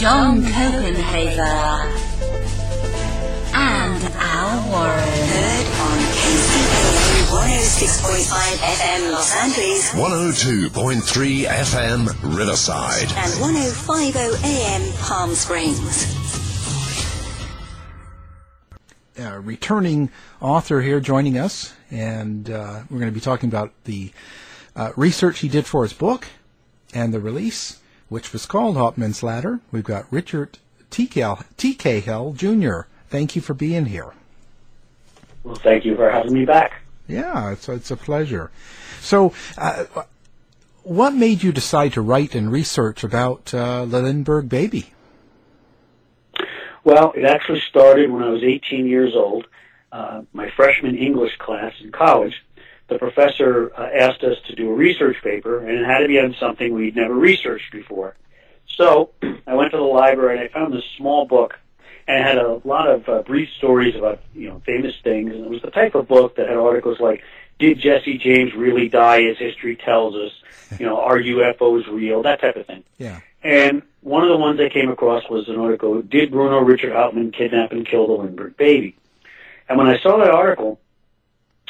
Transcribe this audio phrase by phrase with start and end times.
[0.00, 1.92] John Copenhaver,
[3.52, 5.28] and Al Warren.
[5.28, 12.06] Heard on KCAA 106.5 FM Los Angeles 102.3 FM
[12.38, 13.12] Riverside.
[13.14, 16.16] and 105.0 AM Palm Springs.
[19.18, 20.08] uh, returning
[20.40, 24.12] author here joining us, and uh, we're going to be talking about the
[24.74, 26.26] uh, research he did for his book
[26.94, 27.79] and the release,
[28.10, 29.60] which was called Hauptmann's Ladder.
[29.72, 30.58] We've got Richard
[30.90, 31.06] T.
[31.06, 31.74] Cahill T.
[31.74, 32.82] Cahill Jr.
[33.08, 34.12] Thank you for being here.
[35.42, 36.82] Well, thank you for having me back.
[37.08, 38.50] Yeah, it's it's a pleasure.
[39.00, 39.84] So, uh,
[40.82, 44.92] what made you decide to write and research about uh, the Lindbergh baby?
[46.84, 49.46] Well, it actually started when I was 18 years old.
[49.92, 52.44] Uh, my freshman English class in college,
[52.90, 56.18] the professor uh, asked us to do a research paper, and it had to be
[56.18, 58.16] on something we'd never researched before.
[58.66, 59.10] So
[59.46, 61.58] I went to the library and I found this small book,
[62.06, 65.44] and it had a lot of uh, brief stories about you know famous things, and
[65.44, 67.22] it was the type of book that had articles like
[67.58, 70.32] "Did Jesse James really die as history tells us?"
[70.78, 72.84] You know, "Are UFOs real?" That type of thing.
[72.98, 73.20] Yeah.
[73.42, 77.32] And one of the ones I came across was an article, Did Bruno Richard Hauptmann
[77.32, 78.96] Kidnap and Kill the Lindbergh Baby?
[79.68, 80.80] And when I saw that article,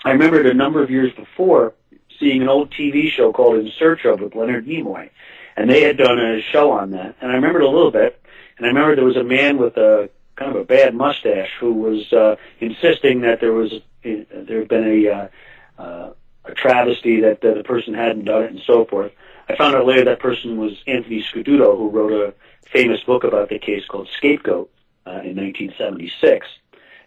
[0.04, 1.74] I remembered a number of years before
[2.18, 5.10] seeing an old TV show called In Search of with Leonard Nimoy.
[5.56, 7.16] And they had done a show on that.
[7.20, 8.20] And I remembered a little bit.
[8.56, 11.74] And I remember there was a man with a kind of a bad mustache who
[11.74, 16.12] was uh, insisting that there was uh, there had been a uh, uh,
[16.44, 19.12] a travesty that uh, the person hadn't done it and so forth.
[19.48, 22.34] I found out later that person was Anthony Scaduto, who wrote a
[22.70, 24.70] famous book about the case called Scapegoat
[25.06, 26.46] uh, in 1976.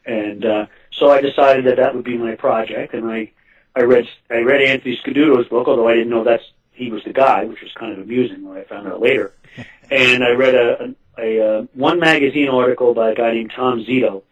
[0.05, 0.65] And uh,
[0.97, 3.31] so I decided that that would be my project, and I
[3.75, 7.13] I read I read Anthony Scaduto's book, although I didn't know that's he was the
[7.13, 9.33] guy, which was kind of amusing when I found out later.
[9.91, 13.85] and I read a, a, a uh, one magazine article by a guy named Tom
[13.85, 14.23] Zito,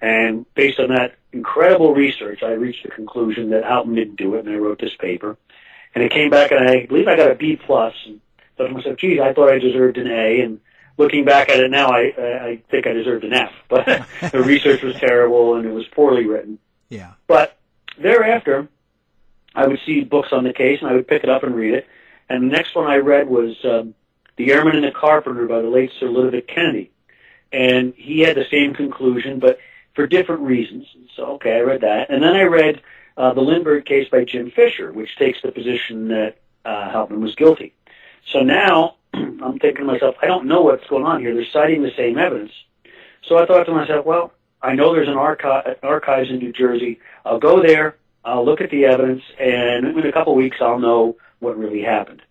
[0.00, 4.46] and based on that incredible research, I reached the conclusion that Hauptmann didn't do it,
[4.46, 5.36] and I wrote this paper.
[5.94, 7.94] And it came back, and I believe I got a B plus.
[8.06, 8.20] And
[8.56, 10.40] thought to myself, geez, I thought I deserved an A.
[10.40, 10.60] And
[10.96, 13.52] looking back at it now, I I think I deserved an F.
[13.68, 13.86] But
[14.32, 16.58] the research was terrible, and it was poorly written.
[16.88, 17.12] Yeah.
[17.26, 17.58] But
[17.98, 18.68] thereafter,
[19.54, 21.74] I would see books on the case, and I would pick it up and read
[21.74, 21.86] it.
[22.28, 23.94] And the next one I read was um,
[24.36, 26.90] The Airman and the Carpenter by the late Sir Ludovic Kennedy.
[27.52, 29.58] And he had the same conclusion, but
[29.94, 30.86] for different reasons.
[31.14, 32.10] So, okay, I read that.
[32.10, 32.82] And then I read
[33.16, 37.34] uh, The Lindbergh Case by Jim Fisher, which takes the position that uh, Hauptmann was
[37.34, 37.72] guilty.
[38.32, 38.96] So now
[39.42, 41.34] I'm thinking to myself, I don't know what's going on here.
[41.34, 42.52] They're citing the same evidence.
[43.22, 44.32] So I thought to myself, well,
[44.62, 47.00] I know there's an archi- archives in New Jersey.
[47.24, 47.96] I'll go there.
[48.24, 51.82] I'll look at the evidence, and in a couple of weeks, I'll know what really
[51.82, 52.22] happened.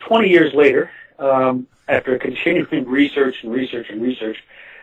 [0.00, 4.36] Twenty years later, um, after continuing research and research and research,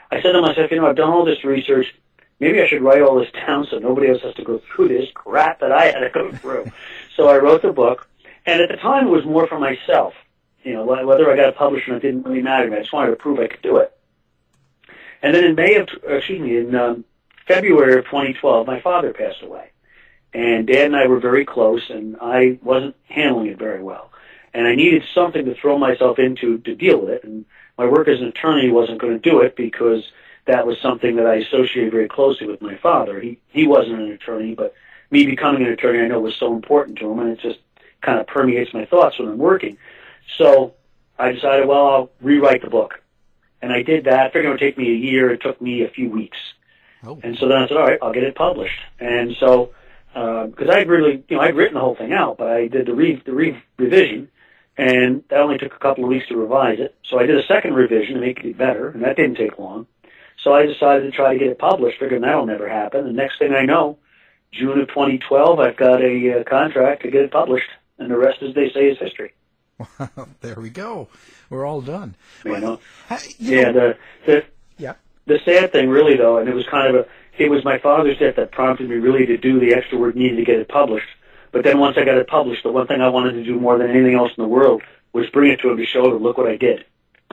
[0.10, 1.94] I said to myself, you know, I've done all this research.
[2.40, 5.10] maybe I should write all this down so nobody else has to go through this
[5.14, 6.72] crap that I had to go through.
[7.16, 8.08] so I wrote the book,
[8.46, 10.16] and at the time it was more for myself.
[10.64, 12.78] You know, whether I got published or not didn't really matter to me.
[12.78, 13.96] I just wanted to prove I could do it.
[15.22, 17.06] And then in May of, excuse me, in um,
[17.48, 19.70] February of 2012, my father passed away.
[20.34, 24.12] And Dad and I were very close, and I wasn't handling it very well.
[24.54, 27.24] And I needed something to throw myself into to deal with it.
[27.24, 27.46] And
[27.78, 30.04] my work as an attorney wasn't going to do it because
[30.46, 33.20] that was something that I associated very closely with my father.
[33.20, 34.74] He he wasn't an attorney, but
[35.10, 37.60] me becoming an attorney I know was so important to him, and it just
[38.02, 39.78] kind of permeates my thoughts when I'm working.
[40.38, 40.74] So
[41.18, 43.02] I decided, well, I'll rewrite the book,
[43.62, 44.20] and I did that.
[44.20, 45.32] I figured it would take me a year.
[45.32, 46.38] It took me a few weeks,
[47.06, 47.20] oh.
[47.24, 48.80] and so then I said, all right, I'll get it published.
[49.00, 49.72] And so
[50.14, 52.86] because uh, I'd really, you know, I'd written the whole thing out, but I did
[52.86, 54.30] the re the re- revision,
[54.78, 56.96] and that only took a couple of weeks to revise it.
[57.10, 59.88] So I did a second revision to make it better, and that didn't take long.
[60.44, 63.06] So I decided to try to get it published, figuring that'll never happen.
[63.06, 64.00] The next thing I know,
[64.52, 68.42] June of 2012, I've got a uh, contract to get it published, and the rest,
[68.42, 69.34] as they say, is history.
[70.42, 71.08] there we go.
[71.50, 72.16] We're all done.
[72.46, 72.80] You know,
[73.40, 73.72] yeah.
[73.72, 74.44] The, the
[74.78, 74.94] yeah.
[75.26, 78.18] The sad thing, really, though, and it was kind of a, it was my father's
[78.18, 81.08] death that prompted me really to do the extra work needed to get it published.
[81.52, 83.78] But then once I got it published, the one thing I wanted to do more
[83.78, 84.82] than anything else in the world
[85.14, 86.86] was bring it to him to show him, look what I did.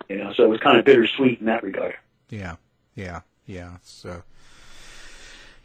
[0.08, 1.94] You know, so it was kind of bittersweet in that regard.
[2.30, 2.56] Yeah,
[2.94, 3.78] yeah, yeah.
[3.82, 4.22] So,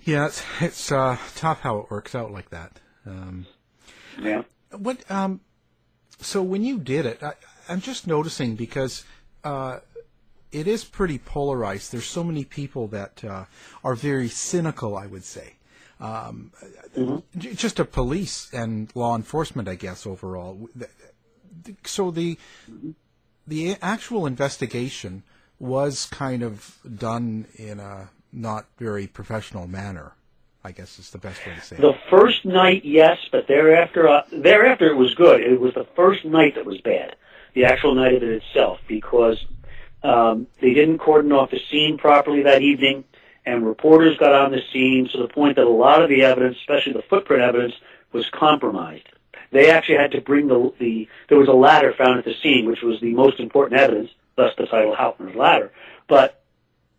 [0.04, 2.80] yeah, it's it's uh, tough how it works out like that.
[3.06, 3.46] Um,
[4.20, 4.44] yeah.
[4.76, 5.10] What?
[5.10, 5.42] Um.
[6.24, 7.34] So when you did it, I,
[7.70, 9.04] I'm just noticing because
[9.44, 9.80] uh,
[10.52, 11.92] it is pretty polarized.
[11.92, 13.46] There's so many people that uh,
[13.84, 14.98] are very cynical.
[14.98, 15.56] I would say
[16.00, 16.52] um,
[16.96, 17.40] mm-hmm.
[17.40, 20.70] just a police and law enforcement, I guess, overall.
[21.86, 22.38] So the
[23.48, 25.24] the actual investigation
[25.60, 30.14] was kind of done in a not very professional manner.
[30.64, 31.82] I guess is the best way to say it.
[31.82, 35.42] The first night, yes, but thereafter, uh, thereafter it was good.
[35.42, 37.16] It was the first night that was bad.
[37.54, 39.38] The actual night of it itself, because
[40.04, 43.04] um, they didn't cordon off the scene properly that evening
[43.46, 46.58] and reporters got on the scene to the point that a lot of the evidence,
[46.62, 47.74] especially the footprint evidence,
[48.12, 49.08] was compromised.
[49.52, 52.66] They actually had to bring the, the there was a ladder found at the scene,
[52.66, 55.72] which was the most important evidence, thus the title Hauptmann's Ladder.
[56.08, 56.42] But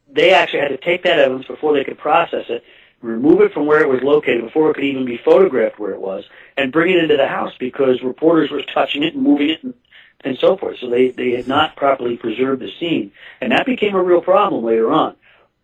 [0.09, 2.63] they actually had to take that evidence before they could process it,
[3.05, 6.01] remove it from where it was located before it could even be photographed where it
[6.01, 6.25] was,
[6.57, 9.75] and bring it into the house because reporters were touching it and moving it and,
[10.23, 10.79] and so forth.
[10.81, 13.13] So they, they had not properly preserved the scene.
[13.41, 15.17] And that became a real problem later on.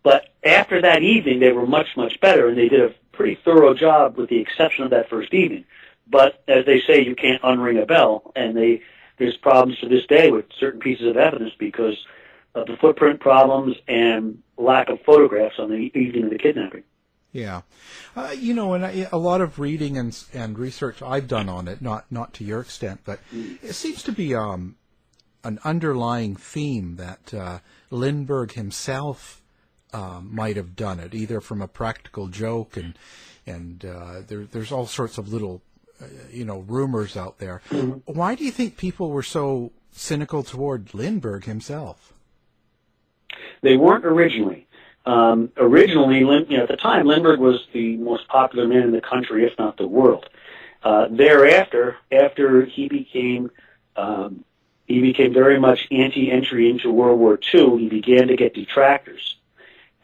[0.03, 3.73] But after that evening, they were much, much better, and they did a pretty thorough
[3.73, 5.65] job with the exception of that first evening.
[6.07, 8.81] But as they say, you can't unring a bell, and they
[9.17, 11.95] there's problems to this day with certain pieces of evidence because
[12.55, 16.83] of the footprint problems and lack of photographs on the evening of the kidnapping.
[17.33, 17.61] Yeah,
[18.15, 21.67] uh, you know, and I, a lot of reading and and research I've done on
[21.67, 24.75] it, not not to your extent, but it seems to be um,
[25.43, 29.41] an underlying theme that uh, Lindbergh himself
[29.93, 32.97] um, might have done it, either from a practical joke and
[33.45, 35.61] and uh, there, there's all sorts of little
[36.01, 37.61] uh, you know rumors out there.
[37.69, 38.11] Mm-hmm.
[38.11, 42.13] Why do you think people were so cynical toward Lindbergh himself?
[43.61, 44.67] They weren't originally.
[45.05, 48.91] Um, originally, Lin, you know, at the time, Lindbergh was the most popular man in
[48.91, 50.29] the country, if not the world.
[50.83, 53.51] Uh, thereafter, after he became
[53.95, 54.43] um,
[54.87, 59.37] he became very much anti-entry into World War II, he began to get detractors.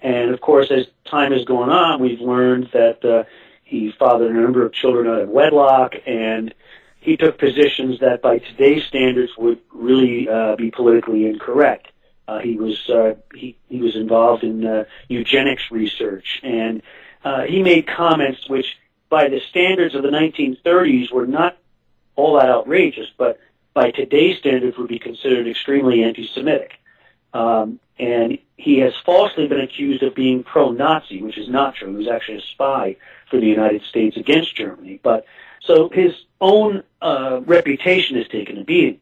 [0.02, 3.24] And of course, as time has gone on, we've learned that uh,
[3.64, 6.54] he fathered a number of children out of wedlock, and
[7.00, 11.88] he took positions that, by today's standards, would really uh, be politically incorrect.
[12.28, 16.82] Uh, he was uh, he he was involved in uh, eugenics research, and
[17.24, 18.78] uh, he made comments which,
[19.10, 21.58] by the standards of the 1930s, were not
[22.16, 23.40] all that outrageous, but
[23.74, 26.74] by today's standards, would be considered extremely anti-Semitic.
[27.34, 31.92] Um, and he has falsely been accused of being pro-Nazi, which is not true.
[31.92, 32.96] He was actually a spy
[33.30, 35.00] for the United States against Germany.
[35.02, 35.26] But
[35.62, 39.00] so his own uh, reputation has taken a beating.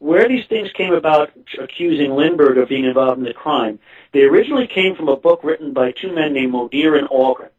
[0.00, 1.30] Where these things came about,
[1.60, 3.78] accusing Lindbergh of being involved in the crime,
[4.12, 7.50] they originally came from a book written by two men named Monier and Ahlgren,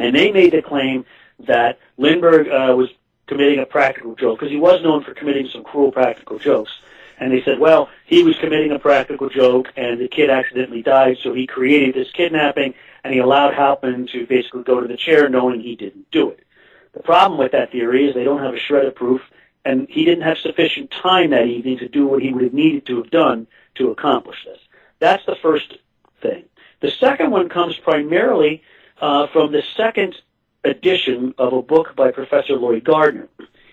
[0.00, 1.04] and they made the claim
[1.40, 2.88] that Lindbergh uh, was
[3.26, 6.72] committing a practical joke because he was known for committing some cruel practical jokes
[7.18, 11.18] and they said, well, he was committing a practical joke, and the kid accidentally died,
[11.22, 15.28] so he created this kidnapping, and he allowed Hauptmann to basically go to the chair
[15.28, 16.44] knowing he didn't do it.
[16.92, 19.20] The problem with that theory is they don't have a shred of proof,
[19.64, 22.86] and he didn't have sufficient time that evening to do what he would have needed
[22.86, 24.58] to have done to accomplish this.
[24.98, 25.74] That's the first
[26.20, 26.44] thing.
[26.80, 28.62] The second one comes primarily
[29.00, 30.16] uh, from the second
[30.64, 33.28] edition of a book by Professor Lloyd Gardner.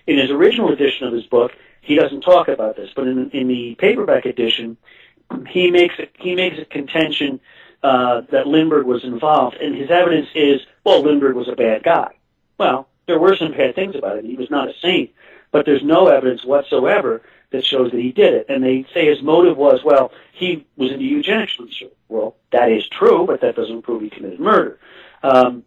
[0.07, 3.47] In his original edition of his book, he doesn't talk about this, but in, in
[3.47, 4.77] the paperback edition,
[5.49, 7.39] he makes a, he makes a contention
[7.83, 12.13] uh, that Lindbergh was involved, and his evidence is, well, Lindbergh was a bad guy.
[12.57, 14.25] Well, there were some bad things about it.
[14.25, 15.11] He was not a saint,
[15.51, 18.45] but there's no evidence whatsoever that shows that he did it.
[18.49, 21.91] And they say his motive was, well, he was into eugenics research.
[22.07, 24.79] Well, that is true, but that doesn't prove he committed murder.
[25.23, 25.63] Um,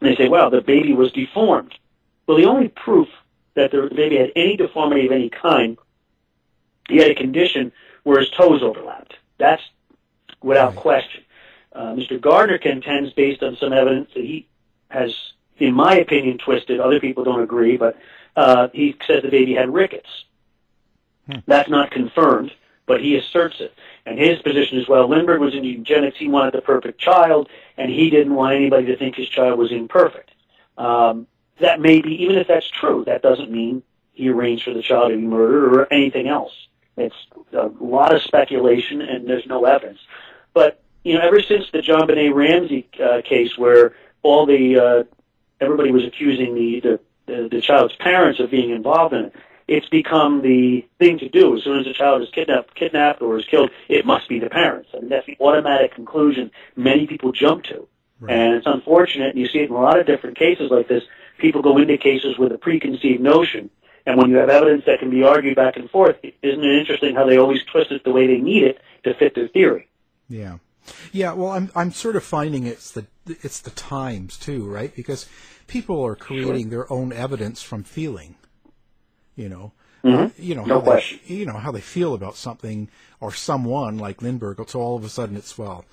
[0.00, 1.74] they say, well, the baby was deformed.
[2.26, 3.08] Well, the only proof
[3.54, 5.78] that the baby had any deformity of any kind,
[6.88, 7.72] he had a condition
[8.02, 9.14] where his toes overlapped.
[9.38, 9.62] That's
[10.42, 10.76] without right.
[10.76, 11.22] question.
[11.72, 12.20] Uh, Mr.
[12.20, 14.48] Gardner contends, based on some evidence that he
[14.88, 15.14] has,
[15.58, 16.80] in my opinion, twisted.
[16.80, 17.96] Other people don't agree, but
[18.36, 20.08] uh, he says the baby had rickets.
[21.26, 21.38] Hmm.
[21.46, 22.52] That's not confirmed,
[22.86, 23.74] but he asserts it.
[24.04, 26.16] And his position is, well, Lindbergh was in eugenics.
[26.18, 29.72] He wanted the perfect child, and he didn't want anybody to think his child was
[29.72, 30.30] imperfect.
[30.78, 31.26] Um,
[31.58, 35.10] that may be, even if that's true, that doesn't mean he arranged for the child
[35.10, 36.52] to be murdered or anything else.
[36.96, 37.16] It's
[37.52, 39.98] a lot of speculation, and there's no evidence.
[40.54, 45.04] But you know, ever since the JonBenét Ramsey uh, case, where all the uh,
[45.60, 49.32] everybody was accusing the, the the the child's parents are being involved in it,
[49.68, 51.56] it's become the thing to do.
[51.56, 54.48] As soon as a child is kidnapped, kidnapped or is killed, it must be the
[54.48, 54.90] parents.
[54.94, 57.88] I mean, that's the automatic conclusion many people jump to.
[58.20, 58.34] Right.
[58.34, 61.02] And it's unfortunate, and you see it in a lot of different cases like this.
[61.38, 63.68] People go into cases with a preconceived notion,
[64.06, 67.14] and when you have evidence that can be argued back and forth, isn't it interesting
[67.14, 69.88] how they always twist it the way they need it to fit their theory?
[70.28, 70.58] Yeah,
[71.12, 71.32] yeah.
[71.34, 74.94] Well, I'm I'm sort of finding it's the it's the times too, right?
[74.94, 75.28] Because
[75.66, 76.70] people are creating sure.
[76.70, 78.36] their own evidence from feeling
[79.36, 80.24] you know, mm-hmm.
[80.24, 81.20] uh, you know no how question.
[81.28, 82.88] they, you know how they feel about something
[83.20, 84.68] or someone like Lindbergh.
[84.68, 85.84] So all of a sudden it's well,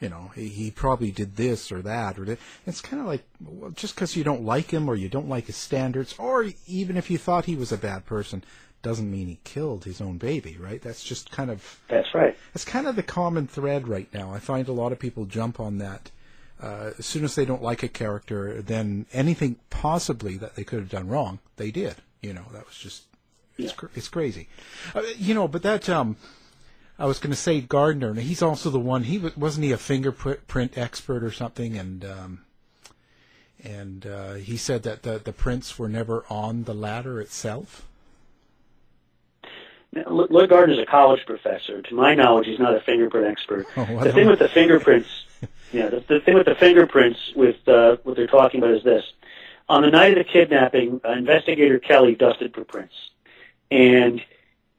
[0.00, 2.38] you know, he, he probably did this or that or that.
[2.66, 5.46] It's kind of like well, just because you don't like him or you don't like
[5.46, 8.42] his standards, or even if you thought he was a bad person,
[8.82, 10.82] doesn't mean he killed his own baby, right?
[10.82, 12.36] That's just kind of that's right.
[12.52, 14.34] That's kind of the common thread right now.
[14.34, 16.10] I find a lot of people jump on that.
[16.60, 20.80] Uh, as soon as they don't like a character, then anything possibly that they could
[20.80, 21.96] have done wrong, they did.
[22.20, 23.04] You know, that was just
[23.56, 24.48] it's cr- it's crazy.
[24.94, 26.16] Uh, you know, but that um,
[26.98, 28.10] I was going to say Gardner.
[28.10, 29.04] And he's also the one.
[29.04, 32.40] He wasn't he a fingerprint expert or something, and um,
[33.62, 37.84] and uh, he said that the the prints were never on the ladder itself.
[39.94, 41.80] Lloyd Gardner is a college professor.
[41.80, 43.66] To my knowledge, he's not a fingerprint expert.
[43.76, 45.08] Oh, the thing with the fingerprints,
[45.72, 49.04] yeah, the, the thing with the fingerprints, with uh, what they're talking about is this:
[49.68, 52.94] on the night of the kidnapping, uh, investigator Kelly dusted for prints.
[53.70, 54.22] And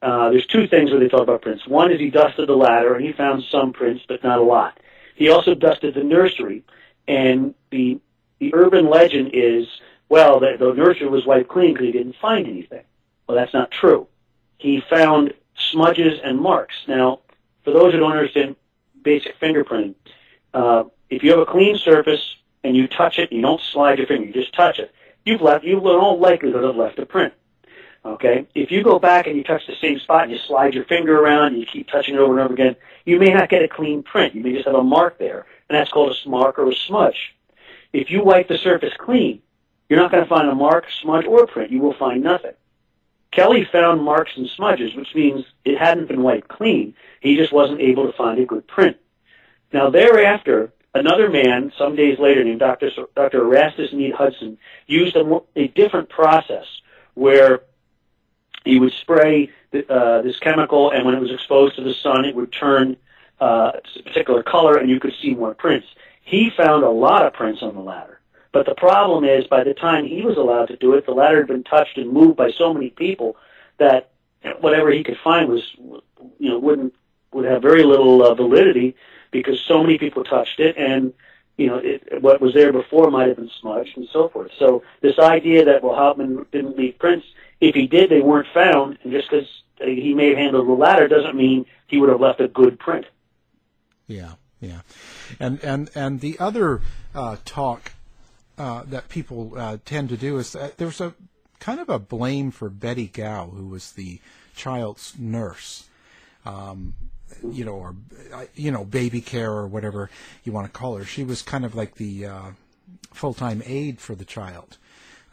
[0.01, 1.67] uh, there's two things where they talk about prints.
[1.67, 4.79] One is he dusted the ladder and he found some prints, but not a lot.
[5.15, 6.63] He also dusted the nursery,
[7.07, 7.99] and the
[8.39, 9.67] the urban legend is,
[10.07, 12.85] well, the, the nursery was wiped clean because he didn't find anything.
[13.27, 14.07] Well, that's not true.
[14.57, 16.75] He found smudges and marks.
[16.87, 17.19] Now,
[17.65, 18.55] for those who don't understand
[19.01, 19.95] basic fingerprinting,
[20.53, 24.07] uh, if you have a clean surface and you touch it, you don't slide your
[24.07, 24.93] finger, you just touch it,
[25.25, 27.33] you've left, you in all likelihood have left a print.
[28.05, 28.47] Okay?
[28.55, 31.17] If you go back and you touch the same spot and you slide your finger
[31.17, 32.75] around and you keep touching it over and over again,
[33.05, 34.35] you may not get a clean print.
[34.35, 37.35] You may just have a mark there, and that's called a smudge or a smudge.
[37.91, 39.41] If you wipe the surface clean,
[39.89, 41.71] you're not going to find a mark, smudge, or print.
[41.71, 42.53] You will find nothing.
[43.31, 46.95] Kelly found marks and smudges, which means it hadn't been wiped clean.
[47.21, 48.97] He just wasn't able to find a good print.
[49.71, 52.89] Now, thereafter, Another man, some days later, named Dr.
[53.15, 53.43] Dr.
[53.43, 54.57] Erastus Mead Hudson,
[54.87, 56.65] used a, a different process
[57.13, 57.61] where
[58.65, 62.25] he would spray the, uh, this chemical, and when it was exposed to the sun,
[62.25, 62.97] it would turn
[63.39, 65.87] uh, a particular color, and you could see more prints.
[66.23, 68.19] He found a lot of prints on the ladder.
[68.51, 71.37] But the problem is, by the time he was allowed to do it, the ladder
[71.37, 73.37] had been touched and moved by so many people
[73.77, 74.09] that
[74.59, 75.61] whatever he could find was,
[76.39, 76.95] you know, wouldn't
[77.31, 78.95] would have very little uh, validity
[79.31, 81.13] because so many people touched it and
[81.59, 84.49] you know, it, what was there before might have been smudged and so forth.
[84.57, 87.25] So this idea that well, didn't leave prints,
[87.59, 91.09] if he did, they weren't found, and just because he may have handled the ladder
[91.09, 93.05] doesn't mean he would have left a good print.
[94.07, 94.81] Yeah, yeah,
[95.37, 96.79] and and and the other
[97.13, 97.91] uh, talk
[98.57, 101.13] uh, that people uh, tend to do is that there's a
[101.59, 104.21] kind of a blame for Betty Gow, who was the
[104.55, 105.89] child's nurse.
[106.45, 106.93] Um,
[107.51, 107.95] you know, or
[108.33, 110.09] uh, you know, baby care or whatever
[110.43, 111.05] you want to call her.
[111.05, 112.51] She was kind of like the uh,
[113.13, 114.77] full-time aide for the child.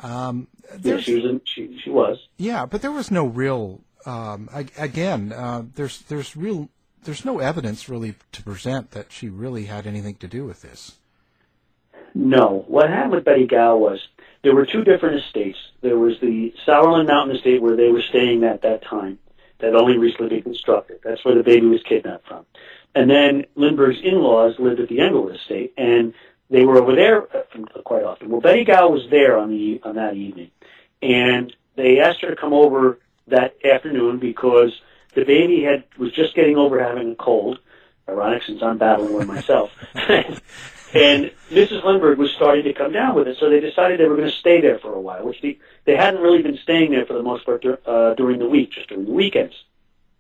[0.01, 0.49] Um,
[0.83, 1.25] yeah, she was.
[1.25, 2.19] In, she she was.
[2.37, 3.81] Yeah, but there was no real.
[4.05, 6.69] Um, again, uh, there's there's real
[7.07, 10.97] there's no evidence really to present that she really had anything to do with this.
[12.15, 12.65] No.
[12.67, 14.07] What happened with Betty Gow was
[14.43, 15.59] there were two different estates.
[15.81, 19.19] There was the Sourland Mountain estate where they were staying at that time,
[19.59, 21.01] that only recently been constructed.
[21.03, 22.45] That's where the baby was kidnapped from.
[22.95, 26.15] And then Lindbergh's in-laws lived at the Englewood estate, and
[26.51, 28.31] they were over there uh, quite often.
[28.31, 30.51] Well, Betty Gow was there on the on that evening,
[31.03, 32.99] and they asked her to come over
[33.29, 34.81] that afternoon because
[35.15, 37.59] the baby had was just getting over having a cold.
[38.09, 39.73] Ironic, since I'm battling one myself.
[40.95, 41.85] and Mrs.
[41.85, 44.37] Lindbergh was starting to come down with it, so they decided they were going to
[44.37, 47.23] stay there for a while, which they, they hadn't really been staying there for the
[47.23, 49.55] most part uh, during the week, just during the weekends.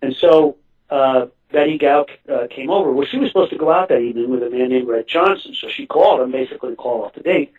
[0.03, 0.57] And so
[0.91, 2.93] uh, Betty Gow uh, came over.
[2.93, 5.55] Well, she was supposed to go out that evening with a man named Red Johnson,
[5.55, 7.53] so she called him basically to call off the date,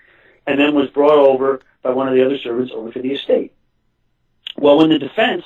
[0.45, 3.53] and then was brought over by one of the other servants over to the estate.
[4.57, 5.45] Well, when the defense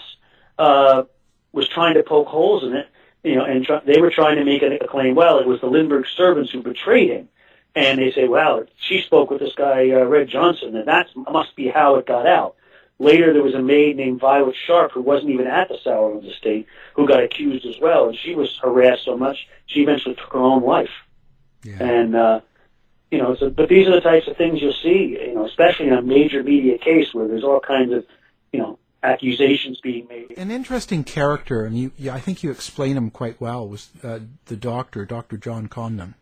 [0.58, 1.04] uh,
[1.52, 2.88] was trying to poke holes in it,
[3.24, 6.08] you know, and they were trying to make a claim, well, it was the Lindbergh
[6.08, 7.30] servants who betrayed him.
[7.74, 11.56] And they say, well, she spoke with this guy, uh, Red Johnson, and that must
[11.56, 12.56] be how it got out.
[13.00, 16.68] Later, there was a maid named Violet Sharpe who wasn't even at the Sourland estate
[16.96, 20.40] who got accused as well, and she was harassed so much she eventually took her
[20.40, 20.92] own life.
[21.64, 21.82] Yeah.
[21.82, 22.42] And uh,
[23.10, 25.88] you know, so but these are the types of things you'll see, you know, especially
[25.88, 28.06] in a major media case where there's all kinds of,
[28.52, 30.38] you know, accusations being made.
[30.38, 34.20] An interesting character, and you, yeah, I think you explain him quite well, was uh,
[34.46, 35.38] the doctor, Dr.
[35.38, 36.16] John Condon.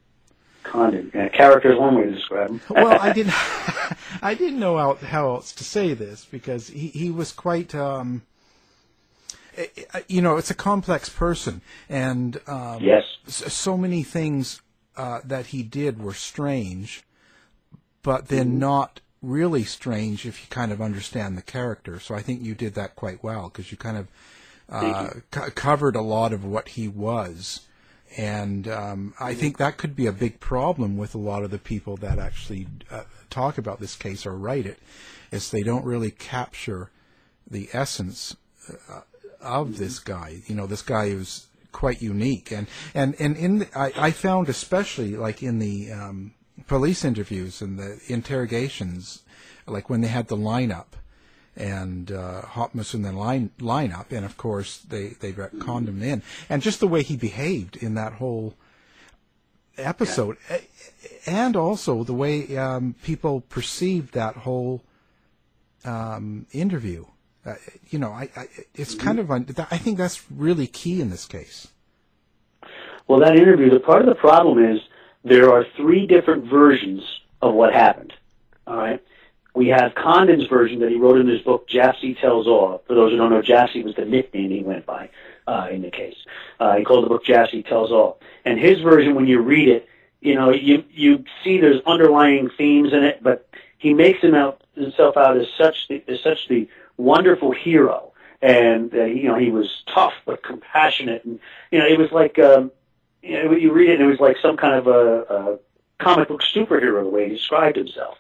[0.63, 2.61] Condon, yeah, character is one way to describe him.
[2.69, 3.33] well, I didn't,
[4.21, 8.23] I didn't know how, how else to say this because he, he was quite, um,
[9.57, 14.61] eh, eh, you know, it's a complex person, and um, yes, so many things
[14.97, 17.03] uh, that he did were strange,
[18.03, 18.59] but then mm-hmm.
[18.59, 21.99] not really strange if you kind of understand the character.
[21.99, 24.07] So I think you did that quite well because you kind of
[24.69, 27.61] uh, c- covered a lot of what he was.
[28.17, 31.59] And um, I think that could be a big problem with a lot of the
[31.59, 34.79] people that actually uh, talk about this case or write it,
[35.31, 36.89] is they don't really capture
[37.49, 38.35] the essence
[38.89, 39.01] uh,
[39.41, 40.41] of this guy.
[40.47, 44.49] You know, this guy was quite unique, and and and in the, I, I found
[44.49, 46.33] especially like in the um,
[46.67, 49.23] police interviews and the interrogations,
[49.67, 50.97] like when they had the lineup,
[51.59, 56.23] and uh, Hauptmann's in the line lineup, and of course they they got Condon in,
[56.49, 58.55] and just the way he behaved in that whole
[59.77, 60.59] episode, yeah.
[61.25, 64.81] and also the way um, people perceived that whole
[65.83, 67.05] um, interview.
[67.45, 67.55] Uh,
[67.89, 71.25] you know, I, I it's kind of un- I think that's really key in this
[71.25, 71.67] case.
[73.07, 74.79] Well, that interview, the part of the problem is
[75.23, 77.01] there are three different versions
[77.41, 78.13] of what happened.
[78.67, 79.03] All right.
[79.59, 82.81] We have Condon's version that he wrote in his book, Jafsie Tells All.
[82.87, 85.09] For those who don't know, Jafsie was the nickname he went by
[85.47, 86.15] uh, in the case.
[86.61, 88.21] Uh, he called the book Jafsie Tells All.
[88.45, 89.85] And his version, when you read it,
[90.21, 94.63] you know, you you see there's underlying themes in it, but he makes him out
[94.75, 99.51] himself out as such the, as such the wonderful hero, and uh, you know he
[99.51, 101.37] was tough but compassionate, and
[101.69, 102.71] you know it was like um,
[103.21, 105.59] you know you read it and it was like some kind of a, a
[106.01, 108.17] comic book superhero the way he described himself.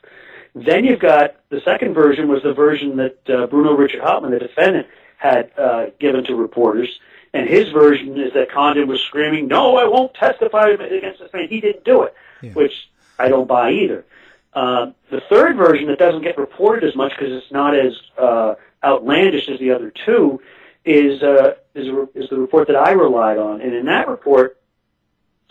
[0.55, 4.39] Then you've got the second version was the version that uh, Bruno Richard Hauptmann, the
[4.39, 6.99] defendant, had uh, given to reporters.
[7.33, 11.47] And his version is that Condon was screaming, "No, I won't testify against this man.
[11.47, 12.53] He didn't do it," yeah.
[12.53, 14.05] which I don't buy either.
[14.53, 18.55] Uh, the third version that doesn't get reported as much because it's not as uh,
[18.83, 20.41] outlandish as the other two
[20.85, 23.61] is uh, is, is the report that I relied on.
[23.61, 24.59] And in that report,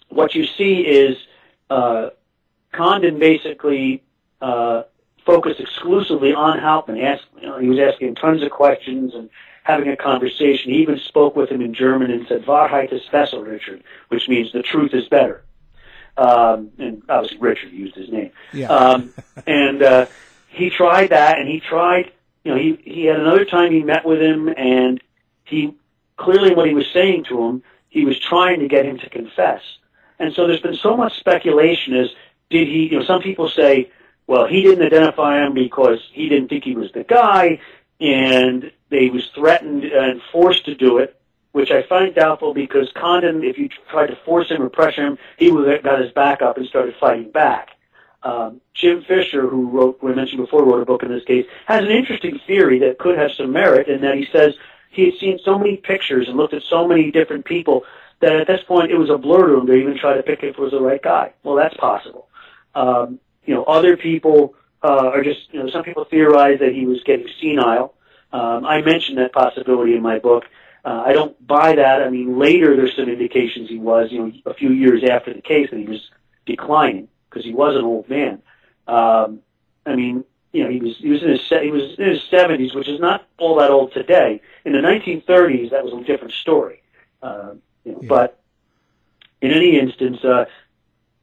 [0.09, 1.17] what you see is
[1.71, 2.11] uh,
[2.73, 4.03] Condon basically
[4.40, 4.83] uh,
[5.24, 6.98] focused exclusively on Hauptmann.
[6.98, 9.31] Asked, you know, he was asking tons of questions and
[9.64, 10.72] having a conversation.
[10.72, 14.53] He even spoke with him in German and said, Wahrheit ist besser, Richard, which means
[14.53, 15.44] the truth is better.
[16.16, 18.31] Um, and obviously Richard used his name.
[18.53, 18.68] Yeah.
[18.68, 19.14] Um,
[19.46, 20.07] and uh,
[20.48, 22.12] he tried that, and he tried,
[22.44, 25.03] you know, he, he had another time he met with him, and
[25.44, 25.74] he
[26.16, 29.62] clearly what he was saying to him, he was trying to get him to confess.
[30.18, 32.09] And so there's been so much speculation as
[32.51, 33.90] did he, you know, some people say,
[34.29, 37.61] well, he didn't identify him because he didn't think he was the guy,
[37.99, 41.19] and they was threatened and forced to do it,
[41.53, 45.19] which I find doubtful because Condon, if you tried to force him or pressure him,
[45.38, 47.71] he would have got his back up and started fighting back.
[48.23, 51.85] Um, Jim Fisher, who wrote, we mentioned before, wrote a book in this case, has
[51.85, 54.55] an interesting theory that could have some merit in that he says
[54.91, 57.85] he had seen so many pictures and looked at so many different people
[58.21, 60.43] that at this point it was a blur to him to even try to pick
[60.43, 61.33] if it was the right guy.
[61.43, 62.29] Well, that's possible.
[62.75, 66.85] Um, you know, other people uh, are just, you know, some people theorize that he
[66.85, 67.95] was getting senile.
[68.31, 70.45] Um, I mentioned that possibility in my book.
[70.85, 72.03] Uh, I don't buy that.
[72.03, 75.41] I mean, later there's some indications he was, you know, a few years after the
[75.41, 76.11] case that he was
[76.45, 78.43] declining because he was an old man.
[78.87, 79.41] Um,
[79.87, 82.75] I mean, you know, he was he was in his he was in his seventies,
[82.75, 84.43] which is not all that old today.
[84.67, 86.83] In the 1930s, that was a different story.
[87.23, 88.09] Uh, you know, Yeah.
[88.09, 88.41] But
[89.41, 90.45] in any instance, uh,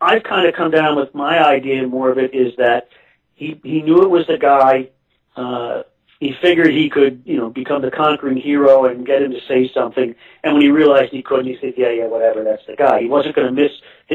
[0.02, 1.88] I've kind of come down with my idea.
[1.88, 2.90] More of it is that
[3.34, 4.90] he he knew it was the guy.
[5.36, 5.84] Uh,
[6.20, 9.70] he figured he could, you know, become the conquering hero and get him to say
[9.74, 10.16] something.
[10.44, 12.44] And when he realized he couldn't, he said, "Yeah, yeah, whatever.
[12.44, 13.72] That's the guy." He wasn't going to miss.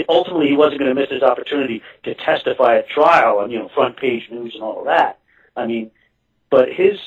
[0.09, 3.69] Ultimately, he wasn't going to miss his opportunity to testify at trial and you know
[3.75, 5.19] front page news and all of that.
[5.57, 5.91] I mean,
[6.51, 6.99] but his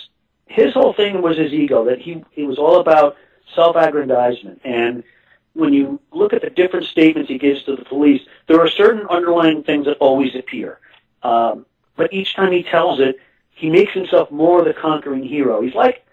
[0.48, 1.86] his whole thing was his ego.
[1.86, 3.18] That he it was all about
[3.56, 4.62] self-aggrandizement.
[4.64, 5.04] And
[5.54, 9.06] when you look at the different statements he gives to the police, there are certain
[9.10, 10.80] underlying things that always appear.
[11.22, 13.18] Um, but each time he tells it,
[13.52, 15.62] he makes himself more of the conquering hero.
[15.62, 16.06] He's like,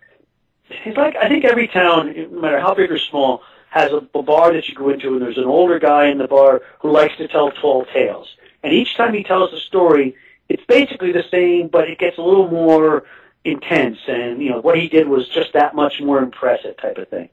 [0.85, 4.22] he's like, I think every town, no matter how big or small, has a, a
[4.22, 7.16] bar that you go into, and there's an older guy in the bar who likes
[7.16, 8.29] to tell tall tales.
[8.62, 10.16] And each time he tells a story,
[10.48, 13.05] it's basically the same, but it gets a little more
[13.44, 13.98] intense.
[14.07, 17.31] And you know, what he did was just that much more impressive, type of thing.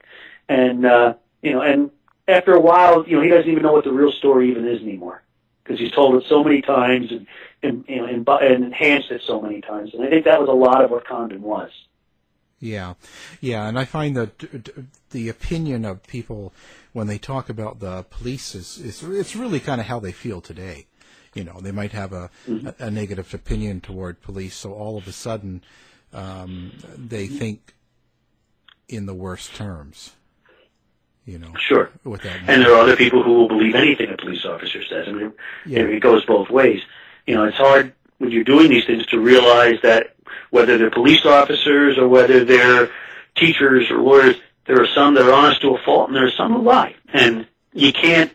[0.48, 1.90] And uh, you know, and
[2.28, 4.82] after a while, you know, he doesn't even know what the real story even is
[4.82, 5.22] anymore
[5.68, 7.26] because he's told it so many times and
[7.62, 9.92] and you know and, and enhanced it so many times.
[9.94, 11.70] And I think that was a lot of what Condon was.
[12.60, 12.94] Yeah,
[13.40, 14.66] yeah, and I find that
[15.10, 16.52] the opinion of people
[16.92, 20.40] when they talk about the police is, is it's really kind of how they feel
[20.40, 20.86] today.
[21.34, 25.06] You know, they might have a, a, a negative opinion toward police, so all of
[25.06, 25.62] a sudden
[26.12, 27.74] um, they think
[28.88, 30.14] in the worst terms.
[31.28, 31.90] You know, Sure.
[32.04, 35.06] With that, And there are other people who will believe anything a police officer says.
[35.08, 35.32] I mean,
[35.66, 35.80] Yeah.
[35.80, 36.80] it goes both ways.
[37.26, 40.14] You know, it's hard when you're doing these things to realize that
[40.48, 42.88] whether they're police officers or whether they're
[43.36, 46.30] teachers or lawyers, there are some that are honest to a fault and there are
[46.30, 46.94] some who lie.
[47.12, 48.32] And you can't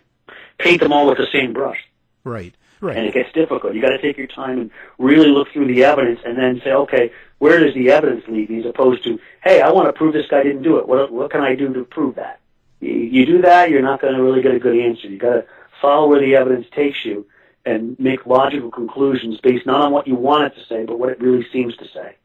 [0.59, 1.83] paint them all with the same brush.
[2.23, 2.95] right, Right.
[2.95, 3.73] And it gets difficult.
[3.73, 6.73] You got to take your time and really look through the evidence and then say,
[6.73, 8.59] okay, where does the evidence lead me?
[8.59, 10.87] As opposed to, hey, I want to prove this guy didn't do it.
[10.87, 12.39] What, what can I do to prove that?
[12.83, 15.07] You, do that, you're not going to really get a good answer.
[15.07, 15.45] You got to
[15.81, 17.25] follow where the evidence takes you
[17.65, 21.09] and make logical conclusions based not on what you want it to say, but what
[21.09, 22.15] it really seems to say.